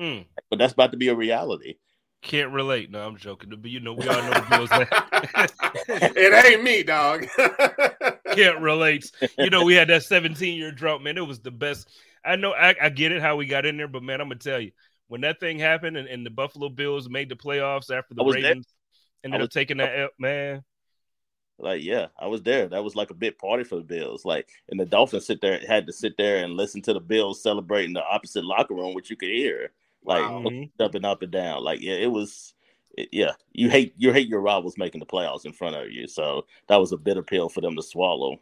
[0.00, 0.24] Mm.
[0.50, 1.74] but that's about to be a reality.
[2.22, 2.90] Can't relate.
[2.90, 3.50] No, I'm joking.
[3.50, 4.70] But you know, we all know the Bills.
[6.16, 7.26] it ain't me, dog.
[8.34, 9.12] Can't relate.
[9.36, 11.18] You know, we had that 17 year drought, man.
[11.18, 11.90] It was the best.
[12.24, 12.54] I know.
[12.54, 14.72] I, I get it how we got in there, but man, I'm gonna tell you,
[15.14, 18.66] when that thing happened and, and the Buffalo Bills made the playoffs after the Ravens
[19.22, 19.32] there.
[19.32, 20.64] ended up taking that up, man.
[21.56, 22.66] Like, yeah, I was there.
[22.66, 24.24] That was like a big party for the Bills.
[24.24, 27.40] Like, and the Dolphins sit there had to sit there and listen to the Bills
[27.40, 29.70] celebrating the opposite locker room, which you could hear,
[30.04, 30.50] like wow.
[30.80, 31.62] jumping up and down.
[31.62, 32.52] Like, yeah, it was.
[32.98, 36.08] It, yeah, you hate you hate your rivals making the playoffs in front of you.
[36.08, 38.40] So that was a bitter pill for them to swallow.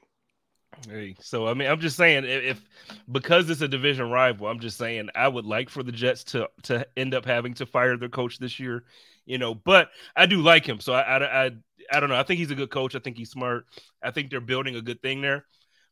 [0.89, 2.65] Hey, so I mean, I'm just saying if, if,
[3.11, 6.49] because it's a division rival, I'm just saying I would like for the Jets to
[6.65, 8.85] to end up having to fire their coach this year,
[9.25, 9.55] you know.
[9.55, 11.51] But I do like him, so I I I,
[11.93, 12.19] I don't know.
[12.19, 12.95] I think he's a good coach.
[12.95, 13.67] I think he's smart.
[14.03, 15.45] I think they're building a good thing there.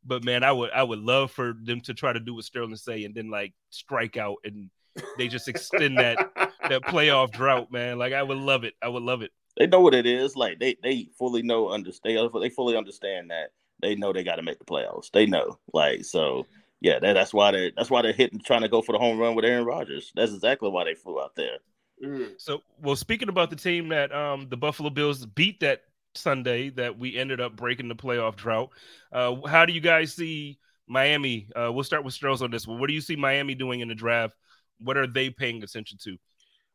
[0.05, 2.77] But man, I would I would love for them to try to do what Sterling
[2.77, 4.71] say and then like strike out and
[5.19, 6.19] they just extend that
[6.69, 7.99] that playoff drought, man.
[7.99, 8.75] Like I would love it.
[8.83, 9.31] I would love it.
[9.57, 10.37] They know what it is.
[10.37, 12.31] Like they they fully know understand.
[12.41, 13.51] They fully understand that
[13.81, 15.11] they know they got to make the playoffs.
[15.11, 16.47] They know, like so.
[16.83, 19.19] Yeah, that, that's why they that's why they're hitting trying to go for the home
[19.19, 20.13] run with Aaron Rodgers.
[20.15, 21.59] That's exactly why they flew out there.
[22.03, 22.31] Mm.
[22.39, 25.83] So, well, speaking about the team that um the Buffalo Bills beat that
[26.15, 28.71] Sunday, that we ended up breaking the playoff drought.
[29.13, 31.49] Uh, how do you guys see Miami?
[31.55, 32.81] Uh, we'll start with Stros on this one.
[32.81, 34.35] What do you see Miami doing in the draft?
[34.79, 36.17] What are they paying attention to?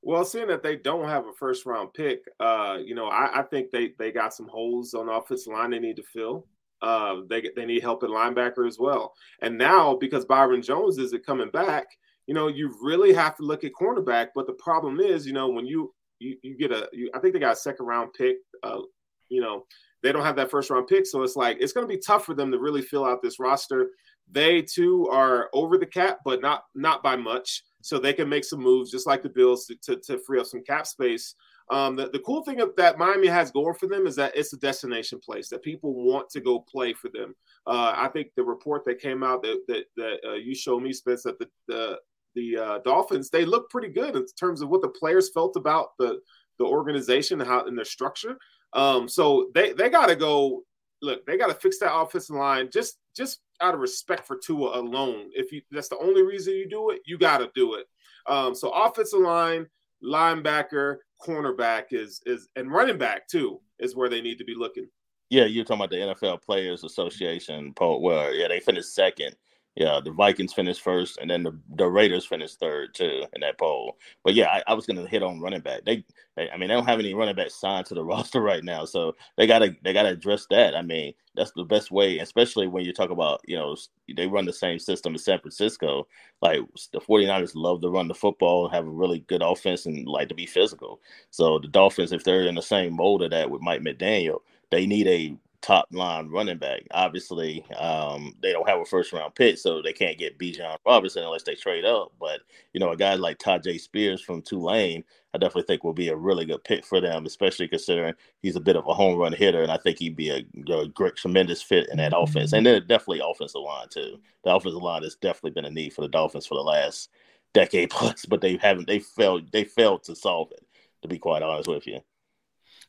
[0.01, 3.41] Well, seeing that they don't have a first round pick, uh, you know, I, I,
[3.41, 6.45] think they they got some holes on the offensive line they need to fill.
[6.81, 9.13] Uh, they they need help at linebacker as well.
[9.41, 11.85] And now because Byron Jones isn't coming back,
[12.27, 14.29] you know, you really have to look at cornerback.
[14.35, 17.33] But the problem is, you know, when you you, you get a, you, I think
[17.33, 18.37] they got a second round pick.
[18.63, 18.81] Uh,
[19.29, 19.65] you know,
[20.03, 22.25] they don't have that first round pick, so it's like it's going to be tough
[22.25, 23.89] for them to really fill out this roster.
[24.31, 28.43] They too are over the cap, but not not by much, so they can make
[28.43, 31.35] some moves just like the Bills to, to, to free up some cap space.
[31.71, 34.57] Um, the, the cool thing that Miami has going for them is that it's a
[34.57, 37.35] destination place that people want to go play for them.
[37.65, 40.93] Uh, I think the report that came out that that, that uh, you showed me,
[40.93, 41.99] Spence, that the the,
[42.35, 45.89] the uh, Dolphins they look pretty good in terms of what the players felt about
[45.97, 46.19] the
[46.59, 48.37] the organization and how in their structure.
[48.73, 50.63] Um, so they they got to go.
[51.01, 54.79] Look, they got to fix that offensive line just just out of respect for Tua
[54.79, 55.29] alone.
[55.33, 57.85] If you that's the only reason you do it, you got to do it.
[58.27, 59.67] Um, so offensive line
[60.03, 64.87] linebacker, cornerback is is and running back too is where they need to be looking.
[65.29, 68.01] Yeah, you're talking about the NFL Players Association poll.
[68.01, 69.35] Well, yeah, they finished second
[69.75, 73.57] yeah, the Vikings finished first, and then the, the Raiders finished third too in that
[73.57, 73.97] poll.
[74.23, 75.83] But yeah, I, I was going to hit on running back.
[75.83, 76.05] They,
[76.37, 78.85] they, I mean, they don't have any running back signed to the roster right now,
[78.85, 80.75] so they gotta they gotta address that.
[80.75, 83.75] I mean, that's the best way, especially when you talk about you know
[84.15, 86.07] they run the same system as San Francisco.
[86.41, 86.61] Like
[86.93, 90.35] the 49ers love to run the football, have a really good offense, and like to
[90.35, 91.01] be physical.
[91.31, 94.39] So the Dolphins, if they're in the same mold of that with Mike McDaniel,
[94.71, 96.81] they need a top line running back.
[96.91, 101.23] Obviously, um, they don't have a first round pick, so they can't get Bijan Robinson
[101.23, 102.13] unless they trade up.
[102.19, 102.41] But
[102.73, 105.03] you know, a guy like Tyjae Spears from Tulane,
[105.33, 108.13] I definitely think will be a really good pick for them, especially considering
[108.43, 110.87] he's a bit of a home run hitter, and I think he'd be a, a
[110.87, 112.53] great, tremendous fit in that offense.
[112.53, 114.19] And then definitely offensive line too.
[114.43, 117.09] The offensive line has definitely been a need for the Dolphins for the last
[117.55, 118.87] decade plus, but they haven't.
[118.87, 119.51] They failed.
[119.51, 120.63] They failed to solve it.
[121.01, 122.01] To be quite honest with you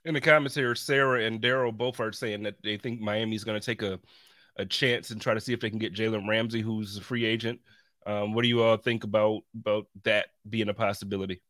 [0.07, 3.61] in the comments here, Sarah and Daryl both are saying that they think Miami's going
[3.61, 3.99] to take a,
[4.57, 7.25] a chance and try to see if they can get Jalen Ramsey, who's a free
[7.25, 7.61] agent.
[8.07, 11.43] Um, what do you all think about about that being a possibility?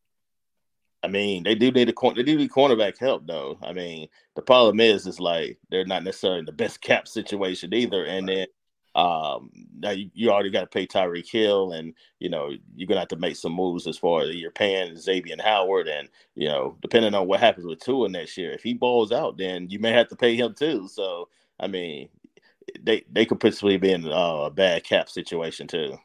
[1.03, 2.13] I mean, they do need a.
[2.15, 3.59] They do need cornerback help, though.
[3.61, 7.75] I mean, the problem is, is like they're not necessarily in the best cap situation
[7.75, 8.47] either, and then
[8.97, 13.01] um, now you, you already got to pay Tyreek Hill, and you know you're gonna
[13.01, 16.77] have to make some moves as far as you're paying Xavier Howard, and you know
[16.81, 19.93] depending on what happens with Tua next year, if he balls out, then you may
[19.93, 20.89] have to pay him too.
[20.89, 21.29] So
[21.59, 22.09] I mean,
[22.81, 25.97] they they could possibly be in uh, a bad cap situation too.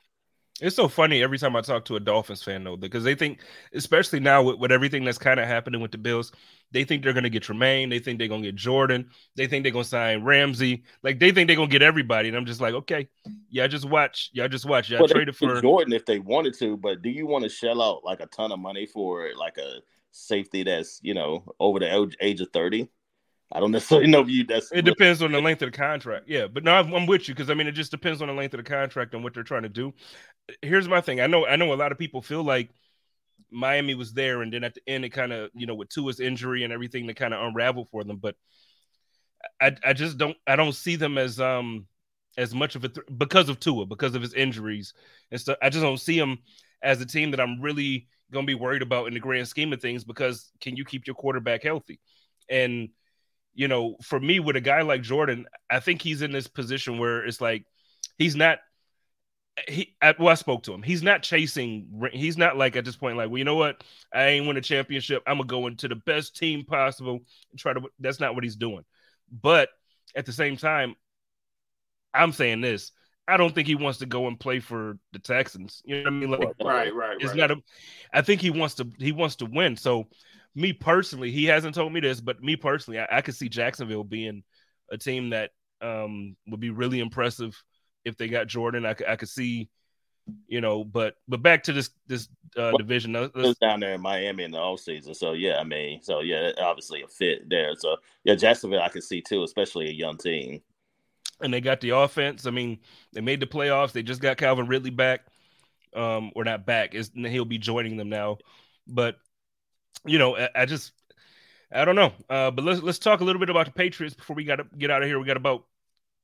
[0.61, 3.41] It's so funny every time I talk to a Dolphins fan though, because they think,
[3.75, 6.31] especially now with, with everything that's kind of happening with the Bills,
[6.71, 9.73] they think they're gonna get Tremaine, they think they're gonna get Jordan, they think they're
[9.73, 12.29] gonna sign Ramsey, like they think they're gonna get everybody.
[12.29, 13.09] And I'm just like, okay,
[13.49, 14.91] yeah, just watch, y'all just watch.
[14.91, 17.81] y'all well, traded for Jordan if they wanted to, but do you want to shell
[17.81, 19.81] out like a ton of money for like a
[20.11, 22.89] safety that's you know over the age of 30?
[23.55, 24.45] I don't necessarily know if you.
[24.45, 26.29] That's it depends on the length of the contract.
[26.29, 28.35] Yeah, but no, I'm, I'm with you because I mean it just depends on the
[28.35, 29.93] length of the contract and what they're trying to do.
[30.63, 31.21] Here's my thing.
[31.21, 32.71] I know I know a lot of people feel like
[33.51, 36.21] Miami was there, and then at the end it kind of you know with Tua's
[36.21, 38.17] injury and everything that kind of unraveled for them.
[38.17, 38.37] But
[39.61, 41.87] I I just don't I don't see them as um
[42.39, 44.95] as much of a th- because of Tua because of his injuries
[45.31, 45.59] and stuff.
[45.61, 46.39] I just don't see him
[46.83, 49.83] as a team that I'm really gonna be worried about in the grand scheme of
[49.83, 52.01] things because can you keep your quarterback healthy
[52.49, 52.89] and
[53.55, 56.99] you know, for me with a guy like Jordan, I think he's in this position
[56.99, 57.65] where it's like
[58.19, 58.59] he's not
[59.69, 60.83] he I, well, I spoke to him.
[60.83, 62.09] He's not chasing.
[62.13, 63.85] He's not like at this point, like, well, you know what?
[64.13, 65.23] I ain't win a championship.
[65.27, 67.83] I'm gonna go into the best team possible and try to.
[67.99, 68.85] That's not what he's doing.
[69.31, 69.69] But
[70.15, 70.95] at the same time,
[72.15, 72.93] I'm saying this.
[73.29, 75.81] I don't think he wants to go and play for the Texans.
[75.85, 76.31] You know what I mean?
[76.31, 77.17] Like, right, right.
[77.21, 77.37] It's right.
[77.37, 77.57] not a.
[78.13, 78.91] I think he wants to.
[78.99, 79.77] He wants to win.
[79.77, 80.09] So
[80.55, 84.05] me personally, he hasn't told me this, but me personally, I, I could see Jacksonville
[84.05, 84.43] being
[84.91, 85.51] a team that
[85.81, 87.61] um, would be really impressive
[88.05, 88.85] if they got Jordan.
[88.85, 89.71] I, I could see,
[90.47, 93.13] you know, but but back to this this uh, well, division.
[93.35, 96.53] Let's, down there in Miami in the off season, so yeah, I mean, so yeah,
[96.59, 97.75] obviously a fit there.
[97.77, 100.61] So yeah, Jacksonville I could see too, especially a young team.
[101.41, 102.47] And they got the offense.
[102.47, 102.79] I mean,
[103.13, 103.91] they made the playoffs.
[103.93, 105.23] They just got Calvin Ridley back,
[105.97, 106.95] um, or not back.
[106.95, 108.39] Is he'll be joining them now,
[108.87, 109.17] but
[110.05, 110.93] you know, I, I just
[111.73, 112.13] I don't know.
[112.29, 114.67] Uh, but let's let's talk a little bit about the Patriots before we got to
[114.77, 115.19] get out of here.
[115.19, 115.65] We got about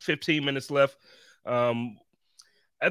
[0.00, 0.96] 15 minutes left.
[1.46, 1.98] Um,
[2.82, 2.90] I,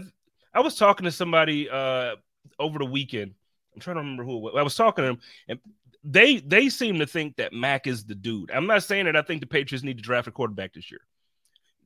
[0.53, 2.15] I was talking to somebody uh,
[2.59, 3.33] over the weekend.
[3.73, 5.59] I'm trying to remember who I was talking to them, and
[6.03, 8.51] they they seem to think that Mac is the dude.
[8.51, 11.01] I'm not saying that I think the Patriots need to draft a quarterback this year.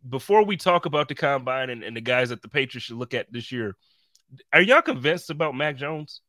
[0.08, 3.14] Before we talk about the combine and, and the guys that the Patriots should look
[3.14, 3.76] at this year,
[4.54, 6.22] are y'all convinced about Mac Jones?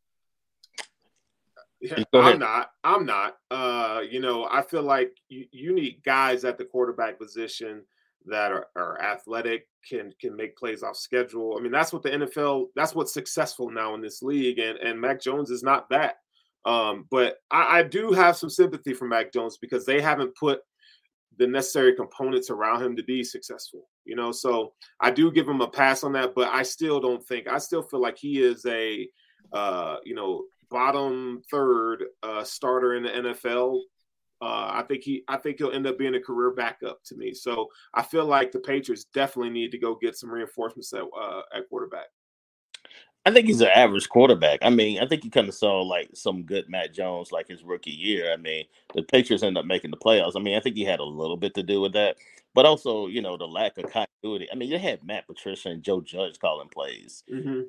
[1.83, 2.71] Yeah, I'm not.
[2.85, 3.39] I'm not.
[3.51, 7.83] Uh, you know, I feel like you, you need guys at the quarterback position
[8.27, 11.57] that are, are athletic, can can make plays off schedule.
[11.59, 12.67] I mean, that's what the NFL.
[12.77, 16.19] That's what's successful now in this league, and and Mac Jones is not that.
[16.65, 20.61] Um, but I, I do have some sympathy for Mac Jones because they haven't put
[21.39, 23.89] the necessary components around him to be successful.
[24.05, 27.27] You know, so I do give him a pass on that, but I still don't
[27.27, 27.49] think.
[27.49, 29.09] I still feel like he is a
[29.53, 33.81] uh, you know, bottom third uh, starter in the NFL.
[34.41, 37.33] Uh, I think he, I think he'll end up being a career backup to me.
[37.33, 41.43] So I feel like the Patriots definitely need to go get some reinforcements at, uh,
[41.55, 42.07] at quarterback.
[43.25, 44.59] I think he's an average quarterback.
[44.63, 47.63] I mean, I think you kind of saw like some good Mac Jones like his
[47.63, 48.33] rookie year.
[48.33, 48.65] I mean,
[48.97, 50.33] the Patriots ended up making the playoffs.
[50.35, 52.17] I mean, I think he had a little bit to do with that,
[52.53, 54.49] but also, you know, the lack of continuity.
[54.53, 57.23] I mean, you had Matt Patricia and Joe Judge calling plays.
[57.33, 57.61] Mm-hmm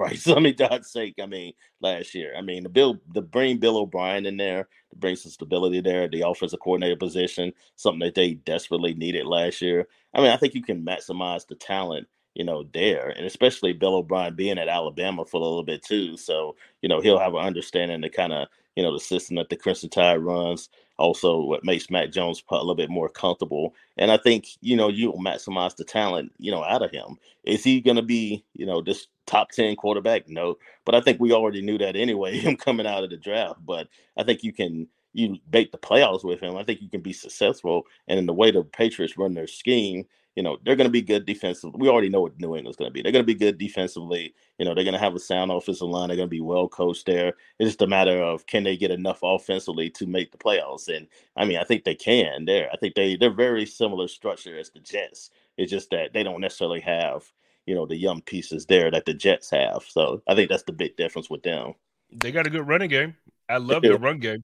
[0.00, 0.18] Right.
[0.18, 3.58] So I mean, God's sake, I mean, last year, I mean, the Bill, the bring
[3.58, 8.14] Bill O'Brien in there to bring some stability there, the offensive coordinator position, something that
[8.14, 9.88] they desperately needed last year.
[10.14, 13.96] I mean, I think you can maximize the talent, you know, there, and especially Bill
[13.96, 16.16] O'Brien being at Alabama for a little bit too.
[16.16, 19.50] So you know, he'll have an understanding to kind of you know the system that
[19.50, 20.70] the Crimson Tide runs.
[21.00, 24.88] Also, what makes Mac Jones a little bit more comfortable, and I think you know
[24.88, 27.18] you'll maximize the talent you know out of him.
[27.44, 30.28] Is he going to be you know this top 10 quarterback?
[30.28, 30.58] No.
[30.84, 33.60] But I think we already knew that anyway, him coming out of the draft.
[33.64, 36.56] But I think you can you bake the playoffs with him.
[36.56, 37.86] I think you can be successful.
[38.08, 41.02] And in the way the Patriots run their scheme, you know, they're going to be
[41.02, 41.78] good defensively.
[41.80, 43.02] We already know what New England's going to be.
[43.02, 44.34] They're going to be good defensively.
[44.58, 46.08] You know, they're going to have a sound offensive line.
[46.08, 47.34] They're going to be well coached there.
[47.58, 50.88] It's just a matter of can they get enough offensively to make the playoffs.
[50.88, 52.44] And I mean, I think they can.
[52.44, 55.30] There, I think they they're very similar structure as the Jets.
[55.56, 57.30] It's just that they don't necessarily have
[57.66, 59.84] you know the young pieces there that the Jets have.
[59.88, 61.74] So I think that's the big difference with them.
[62.12, 63.16] They got a good running game.
[63.48, 64.42] I love their run game.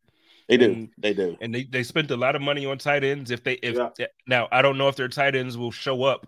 [0.48, 0.64] They do.
[0.66, 1.36] And, they do.
[1.40, 3.30] And they, they spent a lot of money on tight ends.
[3.30, 3.90] If they if yeah.
[3.98, 6.26] Eh, now I don't know if their tight ends will show up,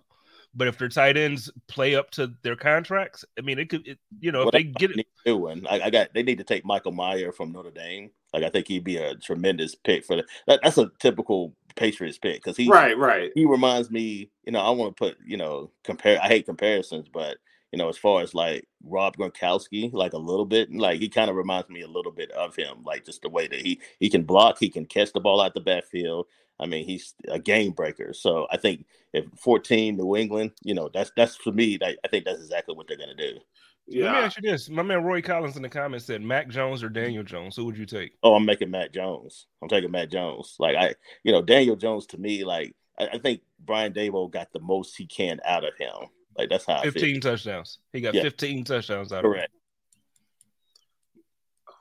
[0.54, 3.98] but if their tight ends play up to their contracts, I mean it could it,
[4.20, 5.64] you know well, if they get it doing.
[5.68, 8.10] I, I, got they need to take Michael Mayer from Notre Dame.
[8.32, 10.60] Like I think he'd be a tremendous pick for that.
[10.62, 14.30] That's a typical Patriots pick because he right right he reminds me.
[14.44, 16.20] You know, I want to put you know compare.
[16.20, 17.36] I hate comparisons, but
[17.72, 21.30] you know, as far as like Rob Gronkowski, like a little bit, like he kind
[21.30, 24.08] of reminds me a little bit of him, like just the way that he he
[24.08, 26.26] can block, he can catch the ball out the backfield.
[26.60, 28.12] I mean, he's a game breaker.
[28.12, 31.78] So I think if 14 New England, you know, that's that's for me.
[31.82, 33.38] I think that's exactly what they're gonna do.
[33.86, 34.04] Yeah.
[34.04, 34.68] Let me ask you this.
[34.68, 37.56] My man Roy Collins in the comments said Mac Jones or Daniel Jones.
[37.56, 38.12] Who would you take?
[38.22, 39.46] Oh, I'm making Mac Jones.
[39.62, 40.56] I'm taking Mac Jones.
[40.58, 44.52] Like I, you know, Daniel Jones to me, like I, I think Brian Daboll got
[44.52, 46.08] the most he can out of him.
[46.38, 47.78] Like that's how 15 touchdowns.
[47.92, 48.22] He got yeah.
[48.22, 49.50] 15 touchdowns out Correct.
[49.50, 49.52] of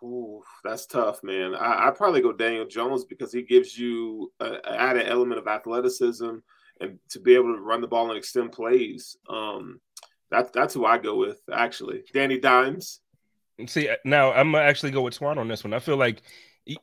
[0.03, 0.09] him.
[0.09, 1.55] Ooh, that's tough, man.
[1.55, 6.37] I, I probably go Daniel Jones because he gives you an added element of athleticism
[6.79, 9.17] and to be able to run the ball and extend plays.
[9.29, 9.79] Um,
[10.29, 12.03] that's that's who I go with actually.
[12.13, 12.99] Danny Dimes.
[13.67, 15.73] See now, I'm gonna actually go with Twan on this one.
[15.73, 16.21] I feel like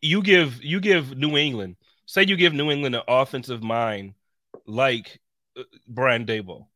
[0.00, 4.14] you give you give New England, say you give New England an offensive mind
[4.66, 5.20] like
[5.56, 6.66] uh, Brian Daboll.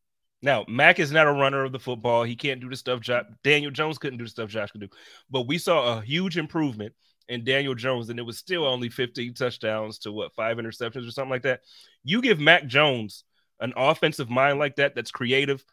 [0.41, 2.23] Now, Mac is not a runner of the football.
[2.23, 4.89] He can't do the stuff Josh, Daniel Jones couldn't do the stuff Josh could do.
[5.29, 6.93] But we saw a huge improvement
[7.27, 11.11] in Daniel Jones, and it was still only 15 touchdowns to what five interceptions or
[11.11, 11.61] something like that.
[12.03, 13.23] You give Mac Jones
[13.59, 15.63] an offensive mind like that that's creative.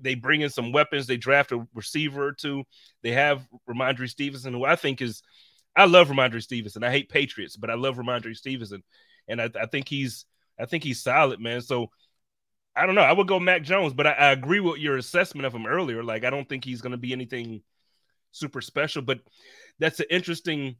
[0.00, 1.06] They bring in some weapons.
[1.06, 2.64] They draft a receiver or two.
[3.02, 5.22] They have Rhamondre Stevenson, who I think is
[5.76, 6.84] I love Rhamondre Stevenson.
[6.84, 8.82] I hate Patriots, but I love Rhamondre Stevenson,
[9.26, 10.24] and I, I, think he's
[10.60, 11.62] I think he's solid, man.
[11.62, 11.88] So
[12.76, 13.02] I don't know.
[13.02, 16.02] I would go Mac Jones, but I, I agree with your assessment of him earlier.
[16.02, 17.62] Like I don't think he's going to be anything
[18.32, 19.20] super special, but
[19.78, 20.76] that's an interesting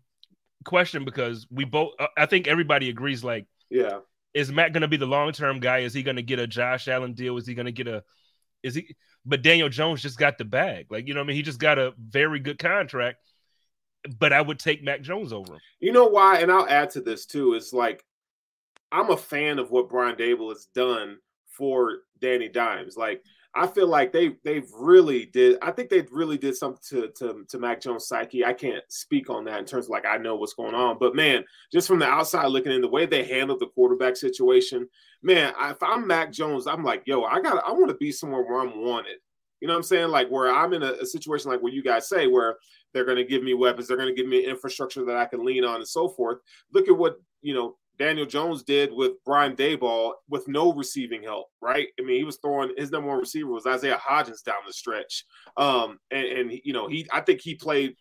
[0.65, 3.99] question because we both uh, I think everybody agrees like yeah
[4.35, 5.79] is Matt going to be the long term guy?
[5.79, 7.37] Is he going to get a Josh Allen deal?
[7.37, 8.03] Is he going to get a?
[8.63, 8.95] Is he?
[9.25, 10.87] But Daniel Jones just got the bag.
[10.91, 13.19] Like you know, what I mean, he just got a very good contract.
[14.19, 15.61] But I would take Mac Jones over him.
[15.81, 16.41] You know why?
[16.41, 17.55] And I'll add to this too.
[17.55, 18.05] Is like
[18.93, 21.19] I'm a fan of what Brian Daboll has done
[21.57, 22.97] for Danny Dimes.
[22.97, 23.23] Like
[23.57, 25.59] I feel like they they've really did.
[25.63, 28.45] I think they really did something to to to Mac Jones' psyche.
[28.45, 31.15] I can't speak on that in terms of like I know what's going on, but
[31.15, 34.89] man, just from the outside looking in, the way they handled the quarterback situation,
[35.23, 38.43] man, if I'm Mac Jones, I'm like, yo, I got I want to be somewhere
[38.43, 39.19] where I'm wanted.
[39.61, 40.09] You know what I'm saying?
[40.09, 42.57] Like where I'm in a, a situation like what you guys say, where
[42.93, 45.45] they're going to give me weapons, they're going to give me infrastructure that I can
[45.45, 46.39] lean on, and so forth.
[46.73, 51.47] Look at what you know Daniel Jones did with Brian Daboll with no receiving help,
[51.61, 51.89] right?
[51.99, 55.25] I mean, he was throwing his number one receiver was Isaiah Hodgins down the stretch.
[55.57, 57.97] Um, and, and you know, he I think he played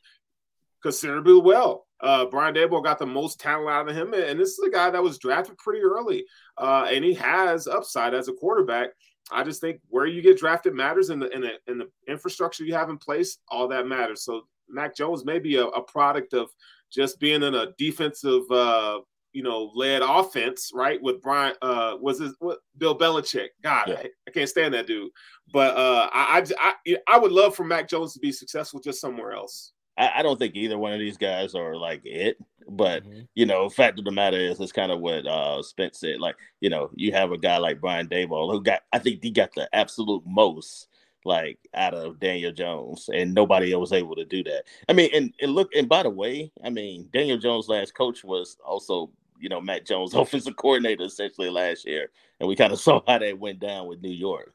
[0.82, 1.86] considerably well.
[2.02, 4.90] Uh, Brian Daboll got the most talent out of him, and this is a guy
[4.90, 6.26] that was drafted pretty early,
[6.58, 8.90] uh, and he has upside as a quarterback.
[9.32, 12.66] I just think where you get drafted matters, and the in the in the infrastructure
[12.66, 14.26] you have in place, all that matters.
[14.26, 16.50] So Mac Jones may be a, a product of
[16.92, 19.00] just being in a defensive uh,
[19.34, 21.02] you know, led offense, right?
[21.02, 23.50] With Brian, uh, was this what Bill Belichick?
[23.64, 23.96] God, yeah.
[23.96, 25.12] I, I, can't stand that dude.
[25.52, 29.34] But uh, I, I, I would love for Mac Jones to be successful just somewhere
[29.34, 29.74] else.
[29.98, 32.38] I, I don't think either one of these guys are like it,
[32.70, 33.22] but mm-hmm.
[33.36, 36.20] you know, fact of the matter is, it's kind of what uh Spence said.
[36.20, 39.32] Like, you know, you have a guy like Brian Daboll who got, I think he
[39.32, 40.88] got the absolute most
[41.26, 44.64] like out of Daniel Jones, and nobody else was able to do that.
[44.90, 48.24] I mean, and, and look, and by the way, I mean Daniel Jones' last coach
[48.24, 49.12] was also
[49.44, 53.18] you know Matt Jones, offensive coordinator, essentially last year, and we kind of saw how
[53.20, 54.54] that went down with New York.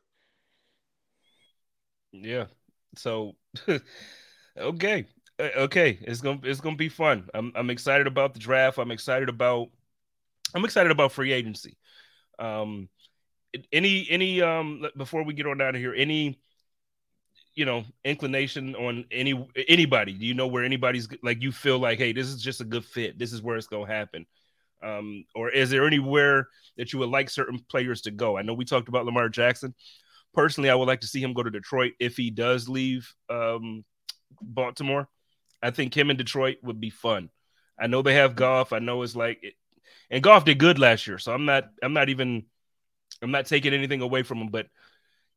[2.11, 2.47] Yeah.
[2.97, 3.37] So
[4.59, 5.07] okay.
[5.39, 7.29] Uh, okay, it's gonna it's gonna be fun.
[7.35, 8.79] I'm I'm excited about the draft.
[8.79, 9.69] I'm excited about
[10.55, 11.77] I'm excited about free agency.
[12.39, 12.89] Um,
[13.71, 16.41] any any um before we get on out of here, any
[17.55, 20.15] you know inclination on any anybody?
[20.15, 22.85] Do you know where anybody's like you feel like, hey, this is just a good
[22.85, 23.19] fit.
[23.19, 24.27] This is where it's gonna happen.
[24.83, 28.37] Um, or is there anywhere that you would like certain players to go?
[28.37, 29.75] I know we talked about Lamar Jackson.
[30.35, 33.85] Personally, I would like to see him go to Detroit if he does leave um,
[34.41, 35.09] Baltimore.
[35.63, 37.31] I think him in Detroit would be fun.
[37.79, 38.73] I know they have Goff.
[38.73, 39.57] I know it's like,
[40.11, 41.65] and Goff did good last year, so I'm not.
[41.83, 42.45] I'm not even.
[43.23, 44.67] I'm not taking anything away from him, but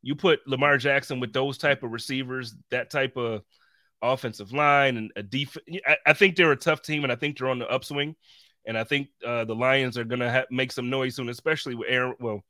[0.02, 3.42] you put Lamar Jackson with those type of receivers, that type of
[4.02, 5.66] offensive line, and a defense.
[5.88, 8.16] I, I, think they're a tough team, and I think they're on the upswing.
[8.66, 11.76] And I think uh, the Lions are going to ha- make some noise soon, especially
[11.76, 12.16] with Aaron.
[12.20, 12.44] Well,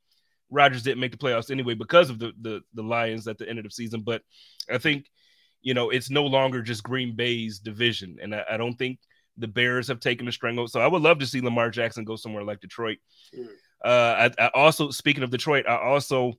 [0.50, 3.58] Rodgers didn't make the playoffs anyway because of the, the the Lions at the end
[3.58, 4.22] of the season, but
[4.70, 5.06] I think
[5.62, 8.18] you know, it's no longer just Green Bay's division.
[8.20, 8.98] And I, I don't think
[9.38, 10.64] the Bears have taken the string.
[10.66, 12.98] So I would love to see Lamar Jackson go somewhere like Detroit.
[13.36, 13.46] Mm.
[13.84, 16.34] Uh, I, I, also, speaking of Detroit, I also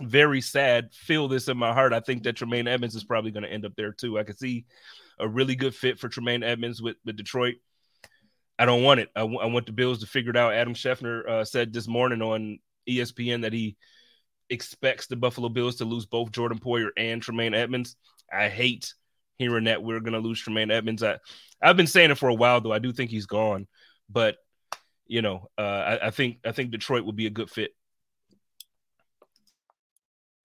[0.00, 1.92] very sad feel this in my heart.
[1.92, 4.18] I think that Tremaine Edmunds is probably going to end up there too.
[4.18, 4.66] I could see
[5.18, 7.56] a really good fit for Tremaine Edmunds with, with Detroit.
[8.60, 9.08] I don't want it.
[9.16, 10.52] I, w- I want the Bills to figure it out.
[10.52, 13.78] Adam Schefter uh, said this morning on ESPN that he
[14.50, 17.96] expects the Buffalo Bills to lose both Jordan Poyer and Tremaine Edmunds.
[18.30, 18.92] I hate
[19.38, 21.02] hearing that we're going to lose Tremaine Edmunds.
[21.02, 21.16] I,
[21.62, 22.70] I've been saying it for a while, though.
[22.70, 23.66] I do think he's gone,
[24.10, 24.36] but
[25.06, 27.70] you know, uh, I, I think I think Detroit would be a good fit.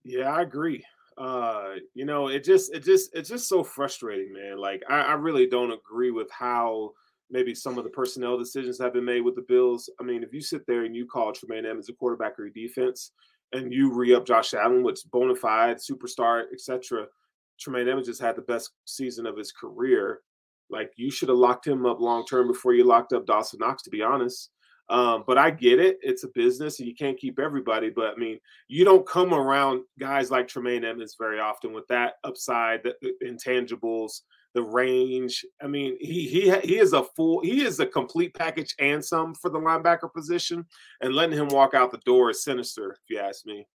[0.05, 0.85] Yeah, I agree.
[1.17, 4.57] Uh, you know, it just it just it's just so frustrating, man.
[4.57, 6.93] Like I, I really don't agree with how
[7.29, 9.89] maybe some of the personnel decisions that have been made with the Bills.
[9.99, 12.53] I mean, if you sit there and you call Tremaine Edmunds a quarterback or a
[12.53, 13.11] defense,
[13.53, 17.05] and you re up Josh Allen, which bona fide superstar, etc.
[17.59, 20.21] Tremaine Edmunds just had the best season of his career.
[20.69, 23.83] Like you should have locked him up long term before you locked up Dawson Knox,
[23.83, 24.49] to be honest.
[24.89, 27.89] Um, but I get it; it's a business, and you can't keep everybody.
[27.89, 32.13] But I mean, you don't come around guys like Tremaine Edmunds very often with that
[32.23, 34.21] upside, the intangibles,
[34.55, 35.45] the range.
[35.61, 39.35] I mean, he he he is a full, he is a complete package and some
[39.35, 40.65] for the linebacker position.
[41.01, 43.67] And letting him walk out the door is sinister, if you ask me.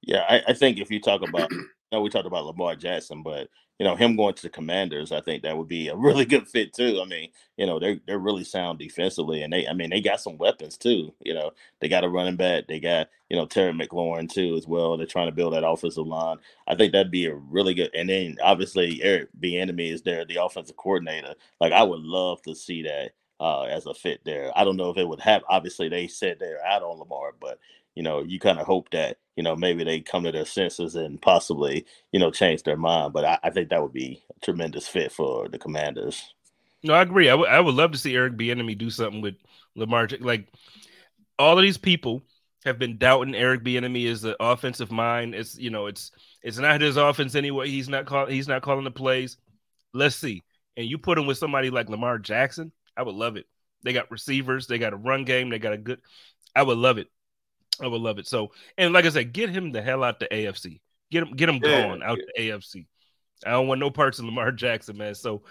[0.00, 1.50] Yeah, I, I think if you talk about
[1.94, 5.20] know we talked about Lamar Jackson, but you know him going to the Commanders, I
[5.20, 7.00] think that would be a really good fit too.
[7.02, 10.20] I mean, you know they're they're really sound defensively, and they I mean they got
[10.20, 11.14] some weapons too.
[11.20, 14.66] You know they got a running back, they got you know Terry McLaurin too as
[14.66, 14.96] well.
[14.96, 16.38] They're trying to build that offensive line.
[16.66, 17.90] I think that'd be a really good.
[17.94, 21.34] And then obviously Eric Bieniemy is there, the offensive coordinator.
[21.60, 24.50] Like I would love to see that uh, as a fit there.
[24.56, 25.42] I don't know if it would have.
[25.48, 27.58] Obviously, they said they're out on Lamar, but
[27.94, 30.94] you know, you kind of hope that, you know, maybe they come to their senses
[30.94, 33.12] and possibly, you know, change their mind.
[33.12, 36.34] But I, I think that would be a tremendous fit for the commanders.
[36.82, 37.28] No, I agree.
[37.28, 39.34] I, w- I would love to see Eric Bieniemy do something with
[39.74, 40.08] Lamar.
[40.20, 40.48] Like
[41.38, 42.22] all of these people
[42.64, 45.34] have been doubting Eric Bieniemy as the offensive mind.
[45.34, 46.10] It's you know, it's
[46.42, 47.68] it's not his offense anyway.
[47.68, 49.36] He's not call, he's not calling the plays.
[49.92, 50.42] Let's see.
[50.76, 53.46] And you put him with somebody like Lamar Jackson, I would love it.
[53.82, 56.00] They got receivers, they got a run game, they got a good.
[56.54, 57.08] I would love it.
[57.82, 58.26] I would love it.
[58.26, 60.80] So, and like I said, get him the hell out the AFC.
[61.10, 62.24] Get him, get him yeah, going out yeah.
[62.36, 62.86] the AFC.
[63.44, 65.14] I don't want no parts of Lamar Jackson, man.
[65.14, 65.42] So,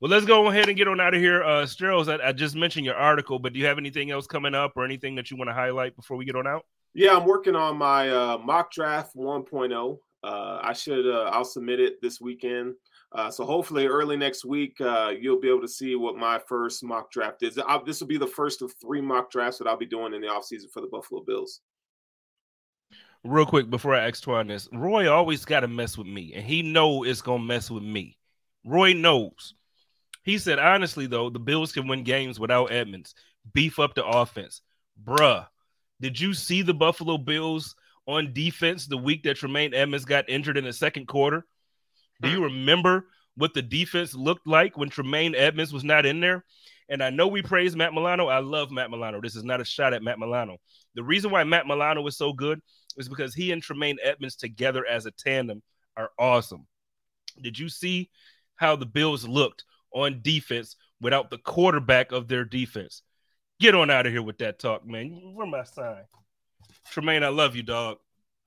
[0.00, 1.42] well, let's go ahead and get on out of here.
[1.42, 4.54] Uh, Sterles, I, I just mentioned your article, but do you have anything else coming
[4.54, 6.64] up or anything that you want to highlight before we get on out?
[6.94, 9.98] Yeah, I'm working on my uh, mock draft 1.0.
[10.22, 12.74] Uh, I should, uh, I'll submit it this weekend.
[13.14, 16.82] Uh, so hopefully, early next week, uh, you'll be able to see what my first
[16.82, 17.56] mock draft is.
[17.58, 20.20] I'll, this will be the first of three mock drafts that I'll be doing in
[20.20, 21.60] the offseason for the Buffalo Bills.
[23.22, 26.44] Real quick before I ask Twan this, Roy always got to mess with me, and
[26.44, 28.18] he know it's gonna mess with me.
[28.66, 29.54] Roy knows.
[30.24, 33.14] He said, honestly though, the Bills can win games without Edmunds.
[33.52, 34.60] Beef up the offense,
[35.02, 35.46] bruh.
[36.00, 40.58] Did you see the Buffalo Bills on defense the week that Tremaine Edmunds got injured
[40.58, 41.46] in the second quarter?
[42.20, 43.06] Do you remember
[43.36, 46.44] what the defense looked like when Tremaine Edmunds was not in there?
[46.88, 48.28] And I know we praise Matt Milano.
[48.28, 49.20] I love Matt Milano.
[49.20, 50.58] This is not a shot at Matt Milano.
[50.94, 52.60] The reason why Matt Milano was so good
[52.96, 55.62] is because he and Tremaine Edmunds together as a tandem
[55.96, 56.66] are awesome.
[57.42, 58.10] Did you see
[58.56, 63.02] how the Bills looked on defense without the quarterback of their defense?
[63.60, 65.32] Get on out of here with that talk, man.
[65.34, 66.04] Where my sign?
[66.90, 67.98] Tremaine, I love you, dog.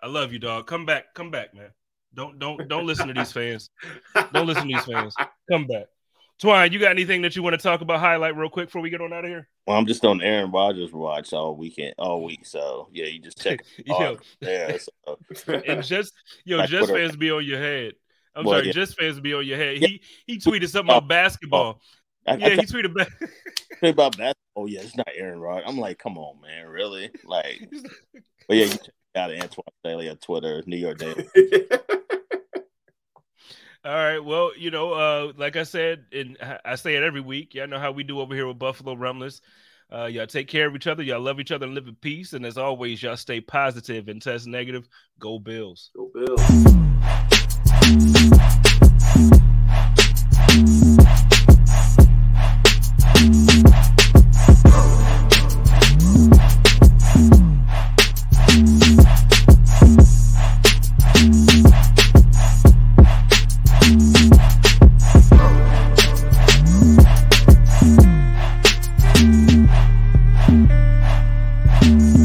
[0.01, 0.67] I love you, dog.
[0.67, 1.13] Come back.
[1.15, 1.71] Come back, man.
[2.17, 3.69] Don't don't don't listen to these fans.
[4.33, 5.13] Don't listen to these fans.
[5.51, 5.85] Come back.
[6.41, 8.89] Twan, you got anything that you want to talk about, highlight real quick before we
[8.89, 9.47] get on out of here?
[9.65, 12.45] Well, I'm just on Aaron Rodgers watch all weekend, all week.
[12.45, 13.61] So yeah, you just check.
[13.85, 15.17] yo, there, so.
[15.67, 16.13] and just
[16.43, 17.93] yo, just fans be on your head.
[18.35, 18.73] I'm well, sorry, yeah.
[18.73, 19.77] just fans be on your head.
[19.77, 21.07] He he tweeted something about oh.
[21.07, 21.81] basketball.
[22.27, 22.31] Oh.
[22.33, 23.07] I, yeah, I, he tweeted about
[23.83, 24.33] about basketball.
[24.55, 25.61] Oh yeah, it's not Aaron Rod.
[25.67, 27.11] I'm like, come on, man, really?
[27.23, 27.67] Like,
[28.47, 31.27] but yeah, you check out Antoine Staley on Twitter, New York Daily.
[33.87, 34.19] All right.
[34.19, 36.35] Well, you know, uh, like I said, and
[36.65, 37.55] I say it every week.
[37.55, 39.39] Y'all know how we do over here with Buffalo Rumblings.
[39.89, 41.03] Uh, y'all take care of each other.
[41.03, 42.33] Y'all love each other and live in peace.
[42.33, 44.89] And as always, y'all stay positive and test negative.
[45.19, 45.91] Go Bills.
[45.95, 47.36] Go Bills.